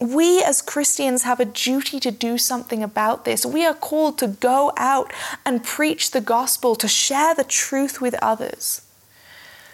We 0.00 0.42
as 0.42 0.62
Christians 0.62 1.24
have 1.24 1.40
a 1.40 1.44
duty 1.44 2.00
to 2.00 2.10
do 2.10 2.38
something 2.38 2.82
about 2.82 3.26
this. 3.26 3.44
We 3.44 3.66
are 3.66 3.74
called 3.74 4.16
to 4.18 4.28
go 4.28 4.72
out 4.78 5.12
and 5.44 5.62
preach 5.62 6.12
the 6.12 6.22
gospel, 6.22 6.74
to 6.76 6.88
share 6.88 7.34
the 7.34 7.44
truth 7.44 8.00
with 8.00 8.14
others. 8.22 8.80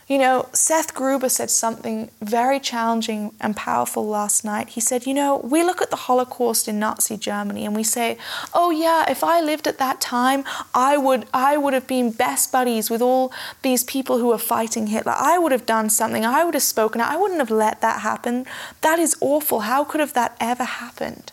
You 0.08 0.18
know, 0.18 0.48
Seth 0.52 0.94
Gruber 0.94 1.28
said 1.28 1.50
something 1.50 2.12
very 2.20 2.60
challenging 2.60 3.32
and 3.40 3.56
powerful 3.56 4.06
last 4.06 4.44
night. 4.44 4.68
He 4.70 4.80
said, 4.80 5.04
You 5.04 5.14
know, 5.14 5.38
we 5.38 5.64
look 5.64 5.82
at 5.82 5.90
the 5.90 5.96
Holocaust 5.96 6.68
in 6.68 6.78
Nazi 6.78 7.16
Germany 7.16 7.66
and 7.66 7.74
we 7.74 7.82
say, 7.82 8.16
Oh, 8.54 8.70
yeah, 8.70 9.10
if 9.10 9.24
I 9.24 9.40
lived 9.40 9.66
at 9.66 9.78
that 9.78 10.00
time, 10.00 10.44
I 10.72 10.96
would, 10.96 11.26
I 11.34 11.56
would 11.56 11.74
have 11.74 11.88
been 11.88 12.12
best 12.12 12.52
buddies 12.52 12.88
with 12.88 13.02
all 13.02 13.32
these 13.62 13.82
people 13.82 14.18
who 14.18 14.28
were 14.28 14.38
fighting 14.38 14.86
Hitler. 14.86 15.14
I 15.16 15.38
would 15.38 15.50
have 15.50 15.66
done 15.66 15.90
something. 15.90 16.24
I 16.24 16.44
would 16.44 16.54
have 16.54 16.62
spoken. 16.62 17.00
I 17.00 17.16
wouldn't 17.16 17.40
have 17.40 17.50
let 17.50 17.80
that 17.80 18.02
happen. 18.02 18.46
That 18.82 19.00
is 19.00 19.16
awful. 19.20 19.60
How 19.60 19.82
could 19.82 19.98
have 19.98 20.12
that 20.12 20.36
ever 20.38 20.64
happened? 20.64 21.32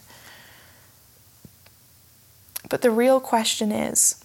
But 2.69 2.81
the 2.81 2.89
real 2.89 3.19
question 3.19 3.71
is, 3.71 4.15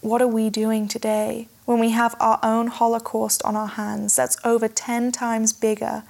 what 0.00 0.22
are 0.22 0.28
we 0.28 0.48
doing 0.48 0.88
today 0.88 1.48
when 1.66 1.78
we 1.78 1.90
have 1.90 2.14
our 2.18 2.40
own 2.42 2.68
Holocaust 2.68 3.42
on 3.42 3.54
our 3.54 3.66
hands 3.68 4.16
that's 4.16 4.38
over 4.44 4.68
10 4.68 5.12
times 5.12 5.52
bigger 5.52 6.04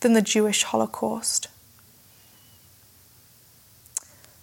than 0.00 0.12
the 0.12 0.22
Jewish 0.22 0.62
Holocaust? 0.62 1.48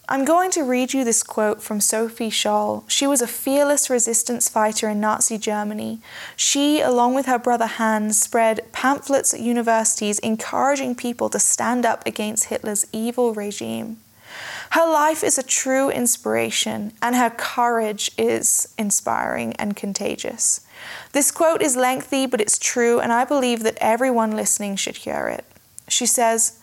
I'm 0.08 0.24
going 0.24 0.52
to 0.52 0.62
read 0.62 0.94
you 0.94 1.04
this 1.04 1.24
quote 1.24 1.64
from 1.64 1.82
Sophie 1.82 2.30
Scholl. 2.30 2.84
She 2.88 3.08
was 3.08 3.24
a 3.24 3.28
fearless 3.28 3.90
resistance 3.90 4.48
fighter 4.48 4.88
in 4.88 5.00
Nazi 5.00 5.40
Germany. 5.40 6.00
She, 6.36 6.80
along 6.80 7.16
with 7.16 7.26
her 7.26 7.40
brother 7.40 7.66
Hans, 7.66 8.22
spread 8.22 8.72
pamphlets 8.72 9.34
at 9.34 9.40
universities 9.40 10.20
encouraging 10.20 10.94
people 10.94 11.30
to 11.30 11.40
stand 11.40 11.88
up 11.88 12.06
against 12.06 12.46
Hitler's 12.46 12.86
evil 12.92 13.34
regime. 13.34 13.98
Her 14.76 14.92
life 14.92 15.24
is 15.24 15.38
a 15.38 15.52
true 15.62 15.90
inspiration, 15.90 16.92
and 17.02 17.16
her 17.16 17.30
courage 17.30 18.12
is 18.18 18.68
inspiring 18.78 19.54
and 19.54 19.74
contagious. 19.74 20.68
This 21.14 21.32
quote 21.32 21.62
is 21.62 21.78
lengthy, 21.78 22.26
but 22.26 22.42
it's 22.42 22.58
true, 22.58 23.00
and 23.00 23.14
I 23.14 23.24
believe 23.24 23.64
that 23.64 23.78
everyone 23.80 24.36
listening 24.36 24.76
should 24.76 24.98
hear 24.98 25.30
it. 25.30 25.46
She 25.88 26.06
says, 26.06 26.60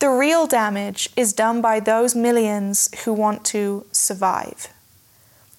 The 0.00 0.10
real 0.10 0.48
damage 0.48 1.08
is 1.16 1.32
done 1.32 1.60
by 1.60 1.78
those 1.78 2.16
millions 2.16 2.90
who 3.04 3.12
want 3.12 3.44
to 3.54 3.86
survive. 3.92 4.66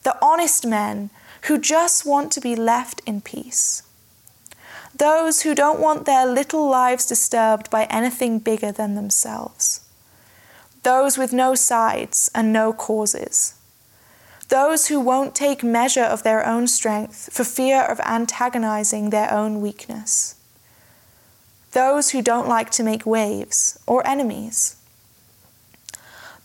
The 0.04 0.18
honest 0.22 0.68
men 0.68 1.10
who 1.44 1.58
just 1.58 2.06
want 2.06 2.34
to 2.34 2.42
be 2.42 2.54
left 2.54 3.00
in 3.06 3.22
peace. 3.22 3.84
Those 4.94 5.44
who 5.44 5.56
don't 5.56 5.80
want 5.80 6.06
their 6.06 6.26
little 6.26 6.70
lives 6.70 7.06
disturbed 7.06 7.70
by 7.70 7.86
anything 7.86 8.40
bigger 8.40 8.74
than 8.74 8.96
themselves 8.96 9.88
those 10.84 11.18
with 11.18 11.32
no 11.32 11.56
sides 11.56 12.30
and 12.34 12.52
no 12.52 12.74
causes, 12.74 13.56
those 14.50 14.88
who 14.88 15.00
won't 15.00 15.34
take 15.34 15.64
measure 15.64 16.04
of 16.04 16.24
their 16.24 16.46
own 16.46 16.68
strength 16.68 17.32
for 17.32 17.44
fear 17.44 17.84
of 17.84 18.00
antagonizing 18.02 19.10
their 19.10 19.32
own 19.32 19.62
weakness, 19.62 20.36
those 21.72 22.10
who 22.10 22.22
don't 22.22 22.50
like 22.50 22.70
to 22.72 22.84
make 22.84 23.06
waves 23.06 23.80
or 23.88 24.06
enemies, 24.06 24.76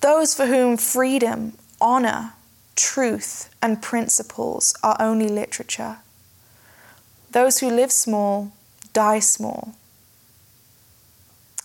those 0.01 0.35
for 0.35 0.46
whom 0.46 0.77
freedom, 0.77 1.57
honor, 1.81 2.35
truth, 2.77 3.51
and 3.61 3.83
principles 3.83 4.75
are 4.85 4.96
only 5.01 5.29
literature, 5.29 5.96
those 7.33 7.59
who 7.59 7.68
live 7.68 7.90
small, 7.90 8.53
die 8.92 9.18
small. 9.18 9.75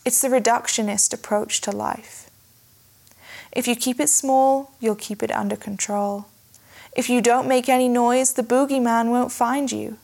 It's 0.04 0.22
the 0.22 0.30
reductionist 0.30 1.14
approach 1.14 1.62
to 1.62 1.72
life. 1.72 2.31
If 3.52 3.68
you 3.68 3.76
keep 3.76 4.00
it 4.00 4.10
small, 4.10 4.72
you'll 4.80 4.96
keep 4.96 5.22
it 5.22 5.32
under 5.32 5.56
control. 5.56 6.26
If 6.96 7.10
you 7.10 7.22
don't 7.22 7.48
make 7.48 7.68
any 7.68 7.90
noise, 7.90 8.34
the 8.34 8.44
boogeyman 8.44 9.10
won't 9.10 9.32
find 9.32 9.72
you. 9.72 9.98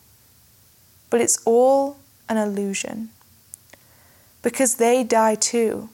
But 1.10 1.22
it's 1.22 1.40
all 1.46 1.98
an 2.28 2.38
illusion. 2.38 3.10
Because 4.42 4.76
they 4.76 5.04
die 5.04 5.36
too. 5.36 5.90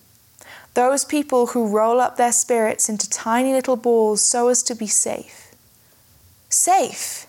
Those 0.74 1.06
people 1.06 1.48
who 1.48 1.68
roll 1.68 2.00
up 2.00 2.18
their 2.18 2.32
spirits 2.32 2.90
into 2.90 3.10
tiny 3.10 3.54
little 3.54 3.76
balls 3.76 4.24
so 4.24 4.48
as 4.48 4.64
to 4.64 4.76
be 4.76 4.88
safe. 4.88 5.54
Safe? 6.50 7.28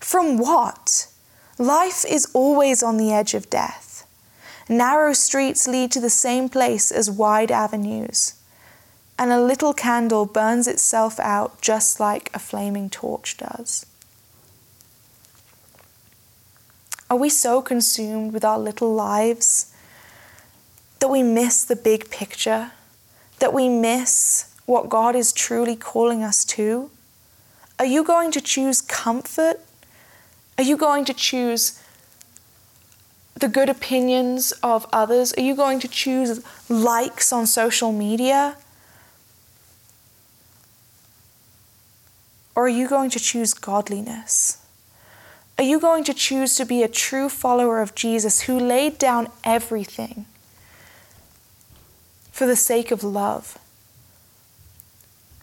From 0.00 0.38
what? 0.38 1.08
Life 1.58 2.04
is 2.08 2.26
always 2.32 2.82
on 2.82 2.96
the 2.96 3.12
edge 3.12 3.34
of 3.34 3.50
death. 3.50 4.06
Narrow 4.68 5.12
streets 5.12 5.68
lead 5.68 5.92
to 5.92 6.00
the 6.00 6.10
same 6.10 6.48
place 6.48 6.90
as 6.90 7.10
wide 7.10 7.50
avenues 7.50 8.34
and 9.22 9.30
a 9.30 9.40
little 9.40 9.72
candle 9.72 10.26
burns 10.26 10.66
itself 10.66 11.20
out 11.20 11.60
just 11.60 12.00
like 12.00 12.28
a 12.34 12.40
flaming 12.40 12.90
torch 12.90 13.36
does. 13.36 13.86
Are 17.08 17.16
we 17.16 17.28
so 17.28 17.62
consumed 17.62 18.32
with 18.32 18.44
our 18.44 18.58
little 18.58 18.92
lives 18.92 19.72
that 20.98 21.06
we 21.06 21.22
miss 21.22 21.64
the 21.64 21.76
big 21.76 22.10
picture, 22.10 22.72
that 23.38 23.54
we 23.54 23.68
miss 23.68 24.52
what 24.66 24.88
God 24.88 25.14
is 25.14 25.32
truly 25.32 25.76
calling 25.76 26.24
us 26.24 26.44
to? 26.46 26.90
Are 27.78 27.86
you 27.86 28.02
going 28.02 28.32
to 28.32 28.40
choose 28.40 28.80
comfort? 28.80 29.60
Are 30.58 30.64
you 30.64 30.76
going 30.76 31.04
to 31.04 31.14
choose 31.14 31.80
the 33.36 33.46
good 33.46 33.68
opinions 33.68 34.50
of 34.64 34.84
others? 34.92 35.32
Are 35.34 35.42
you 35.42 35.54
going 35.54 35.78
to 35.78 35.86
choose 35.86 36.42
likes 36.68 37.32
on 37.32 37.46
social 37.46 37.92
media? 37.92 38.56
Or 42.54 42.66
are 42.66 42.68
you 42.68 42.88
going 42.88 43.10
to 43.10 43.18
choose 43.18 43.54
godliness? 43.54 44.58
Are 45.58 45.64
you 45.64 45.78
going 45.80 46.04
to 46.04 46.14
choose 46.14 46.54
to 46.56 46.64
be 46.64 46.82
a 46.82 46.88
true 46.88 47.28
follower 47.28 47.80
of 47.80 47.94
Jesus 47.94 48.42
who 48.42 48.58
laid 48.58 48.98
down 48.98 49.28
everything 49.44 50.26
for 52.30 52.46
the 52.46 52.56
sake 52.56 52.90
of 52.90 53.04
love? 53.04 53.58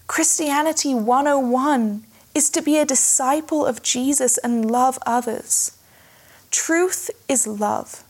Christianity 0.07 0.95
101 0.95 2.03
is 2.33 2.49
to 2.49 2.61
be 2.61 2.77
a 2.77 2.85
disciple 2.85 3.65
of 3.65 3.83
Jesus 3.83 4.37
and 4.39 4.69
love 4.69 4.97
others. 5.05 5.77
Truth 6.51 7.11
is 7.27 7.45
love. 7.45 8.03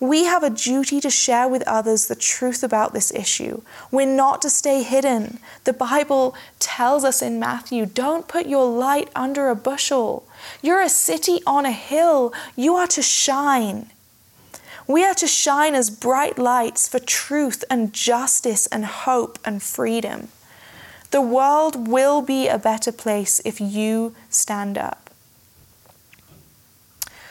We 0.00 0.24
have 0.24 0.42
a 0.42 0.50
duty 0.50 1.00
to 1.00 1.10
share 1.10 1.48
with 1.48 1.62
others 1.66 2.06
the 2.06 2.14
truth 2.14 2.62
about 2.62 2.92
this 2.92 3.12
issue. 3.12 3.62
We're 3.90 4.06
not 4.06 4.42
to 4.42 4.50
stay 4.50 4.82
hidden. 4.82 5.38
The 5.64 5.72
Bible 5.72 6.34
tells 6.58 7.04
us 7.04 7.22
in 7.22 7.38
Matthew 7.38 7.86
don't 7.86 8.28
put 8.28 8.46
your 8.46 8.68
light 8.68 9.08
under 9.14 9.48
a 9.48 9.56
bushel. 9.56 10.26
You're 10.62 10.82
a 10.82 10.88
city 10.88 11.40
on 11.46 11.64
a 11.64 11.72
hill. 11.72 12.32
You 12.56 12.74
are 12.76 12.88
to 12.88 13.02
shine. 13.02 13.90
We 14.86 15.04
are 15.04 15.14
to 15.14 15.26
shine 15.26 15.74
as 15.74 15.90
bright 15.90 16.38
lights 16.38 16.88
for 16.88 16.98
truth 16.98 17.64
and 17.70 17.92
justice 17.92 18.66
and 18.66 18.84
hope 18.84 19.38
and 19.44 19.62
freedom. 19.62 20.28
The 21.10 21.22
world 21.22 21.88
will 21.88 22.20
be 22.22 22.48
a 22.48 22.58
better 22.58 22.92
place 22.92 23.40
if 23.44 23.60
you 23.60 24.14
stand 24.28 24.76
up. 24.76 25.10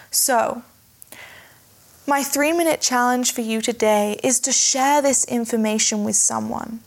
So, 0.10 0.64
my 2.06 2.24
three 2.24 2.52
minute 2.52 2.82
challenge 2.82 3.34
for 3.34 3.42
you 3.42 3.62
today 3.62 4.20
is 4.24 4.40
to 4.42 4.52
share 4.52 5.02
this 5.02 5.24
information 5.26 6.04
with 6.04 6.16
someone. 6.16 6.82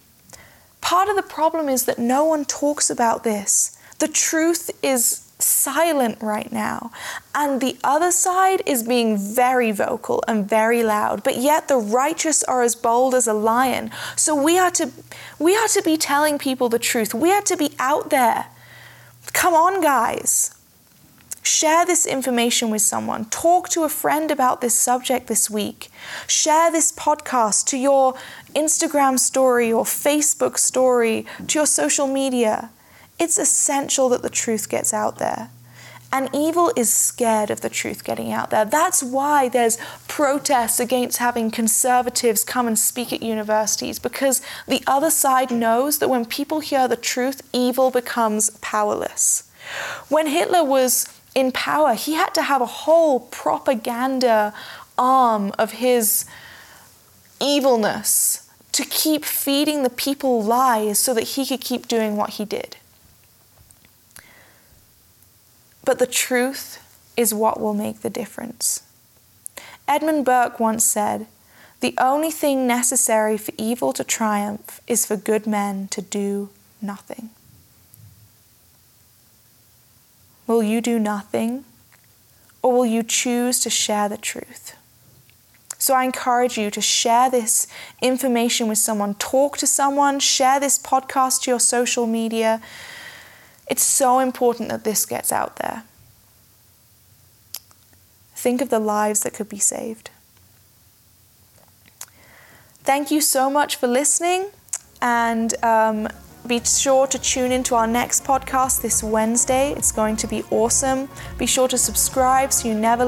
Part 0.81 1.09
of 1.09 1.17
the 1.17 1.23
problem 1.23 1.69
is 1.69 1.85
that 1.85 1.99
no 1.99 2.25
one 2.25 2.45
talks 2.45 2.91
about 2.91 3.25
this. 3.25 3.79
The 3.99 4.09
truth 4.09 4.71
is 4.83 5.27
silent 5.39 6.19
right 6.23 6.51
now. 6.51 6.91
And 7.35 7.61
the 7.61 7.77
other 7.85 8.11
side 8.11 8.63
is 8.67 8.83
being 8.83 9.17
very 9.19 9.73
vocal 9.73 10.23
and 10.27 10.49
very 10.49 10.83
loud, 10.83 11.23
but 11.23 11.37
yet 11.37 11.69
the 11.69 11.77
righteous 11.77 12.43
are 12.45 12.63
as 12.63 12.75
bold 12.75 13.15
as 13.15 13.27
a 13.27 13.35
lion. 13.35 13.91
So 14.17 14.35
we 14.35 14.59
are 14.59 14.71
to 14.73 14.91
we 15.39 15.57
are 15.57 15.69
to 15.69 15.83
be 15.83 15.97
telling 15.97 16.39
people 16.39 16.69
the 16.69 16.79
truth. 16.79 17.15
We 17.15 17.33
are 17.33 17.43
to 17.43 17.57
be 17.57 17.73
out 17.79 18.11
there. 18.11 18.47
Come 19.33 19.55
on, 19.55 19.81
guys. 19.81 20.56
Share 21.47 21.87
this 21.87 22.07
information 22.07 22.71
with 22.71 22.83
someone. 22.83 23.27
Talk 23.27 23.69
to 23.69 23.85
a 23.85 23.89
friend 23.89 24.33
about 24.33 24.61
this 24.61 24.75
subject 24.75 25.29
this 25.29 25.49
week. 25.49 25.91
Share 26.27 26.73
this 26.73 26.91
podcast 26.91 27.67
to 27.67 27.79
your 27.79 28.15
Instagram 28.57 29.17
story 29.17 29.73
or 29.73 29.85
Facebook 29.85 30.59
story, 30.59 31.25
to 31.47 31.61
your 31.61 31.67
social 31.67 32.09
media. 32.09 32.71
It's 33.21 33.39
essential 33.39 34.09
that 34.09 34.23
the 34.23 34.29
truth 34.29 34.69
gets 34.69 34.93
out 34.93 35.19
there. 35.19 35.51
And 36.13 36.31
evil 36.35 36.73
is 36.75 36.93
scared 36.93 37.53
of 37.53 37.61
the 37.61 37.71
truth 37.71 38.03
getting 38.03 38.33
out 38.33 38.51
there. 38.51 38.65
That's 38.65 39.01
why 39.05 39.49
there's 39.49 39.79
protests 40.09 40.81
against 40.81 41.19
having 41.19 41.53
conservatives 41.53 42.43
come 42.43 42.67
and 42.67 42.77
speak 42.77 43.13
at 43.13 43.23
universities, 43.23 44.01
because 44.01 44.43
the 44.67 44.83
other 44.85 45.11
side 45.11 45.53
knows 45.53 46.01
that 46.01 46.11
when 46.11 46.27
people 46.27 46.59
hear 46.59 46.89
the 46.89 46.97
truth, 46.97 47.49
evil 47.53 47.93
becomes 47.93 48.51
powerless. 48.61 49.45
When 50.09 50.29
Hitler 50.29 50.65
was 50.65 51.07
in 51.37 51.53
power, 51.53 51.93
he 51.93 52.15
had 52.15 52.33
to 52.33 52.43
have 52.43 52.63
a 52.63 52.67
whole 52.67 53.21
propaganda 53.21 54.55
arm 54.97 55.53
of 55.59 55.73
his 55.73 56.25
evilness 57.41 58.51
to 58.73 58.87
keep 58.87 59.23
feeding 59.23 59.83
the 59.83 59.91
people 59.91 60.43
lies 60.43 60.99
so 60.99 61.13
that 61.13 61.25
he 61.25 61.45
could 61.45 61.61
keep 61.61 61.87
doing 61.89 62.17
what 62.17 62.31
he 62.31 62.47
did. 62.47 62.79
But 65.85 65.99
the 65.99 66.07
truth 66.07 66.83
is 67.19 67.35
what 67.35 67.61
will 67.61 67.75
make 67.75 68.01
the 68.01 68.11
difference. 68.11 68.83
Edmund 69.87 70.25
Burke 70.25 70.59
once 70.59 70.87
said, 70.87 71.27
The 71.81 71.95
only 71.99 72.31
thing 72.31 72.67
necessary 72.67 73.37
for 73.37 73.53
evil 73.59 73.93
to 73.93 74.05
triumph 74.05 74.81
is 74.87 75.05
for 75.05 75.17
good 75.17 75.47
men 75.47 75.89
to 75.89 76.01
do 76.01 76.49
nothing. 76.81 77.29
Will 80.47 80.63
you 80.63 80.81
do 80.81 80.99
nothing? 80.99 81.65
Or 82.63 82.73
will 82.73 82.87
you 82.87 83.03
choose 83.03 83.61
to 83.61 83.71
share 83.71 84.09
the 84.09 84.17
truth? 84.17 84.77
So 85.79 85.95
I 85.95 86.05
encourage 86.05 86.57
you 86.57 86.71
to 86.71 86.81
share 86.81 87.31
this 87.31 87.67
information 88.01 88.67
with 88.67 88.79
someone, 88.79 89.15
talk 89.15 89.59
to 89.59 89.67
someone, 89.67 90.19
share 90.21 90.59
this 90.59 90.79
podcast 90.79 91.43
to 91.43 91.51
your 91.51 91.61
social 91.61 92.07
media. 92.07 92.61
It's 93.69 93.83
so 93.83 94.19
important 94.19 94.71
that 94.71 94.85
this 94.85 95.05
gets 95.05 95.31
out 95.31 95.57
there. 95.57 95.85
Think 98.35 98.61
of 98.61 98.71
the 98.71 98.79
lives 98.79 99.21
that 99.21 99.35
could 99.35 99.49
be 99.49 99.59
saved. 99.59 100.11
Thank 102.83 103.11
you 103.11 103.21
so 103.21 103.51
much 103.51 103.77
for 103.77 103.89
listening, 103.89 104.47
and 105.03 105.53
um, 105.65 106.09
be 106.47 106.61
sure 106.65 107.07
to 107.07 107.19
tune 107.19 107.53
into 107.53 107.75
our 107.75 107.87
next 107.87 108.25
podcast 108.25 108.83
this 108.83 109.03
Wednesday. 109.03 109.73
It's 109.73 109.93
going 109.93 110.17
to 110.17 110.27
be 110.27 110.45
awesome. 110.51 111.09
Be 111.39 111.47
sure 111.47 111.69
to 111.69 111.79
subscribe 111.79 112.53
so 112.53 112.69
you 112.69 112.75
never 112.75 113.05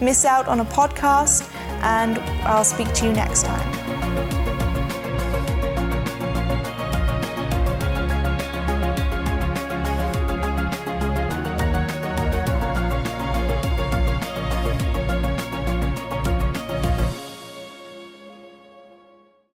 miss 0.00 0.24
out 0.24 0.48
on 0.48 0.60
a 0.60 0.64
podcast, 0.64 1.48
and 1.82 2.18
I'll 2.44 2.64
speak 2.64 2.92
to 2.94 3.06
you 3.06 3.12
next 3.12 3.44
time. 3.44 3.81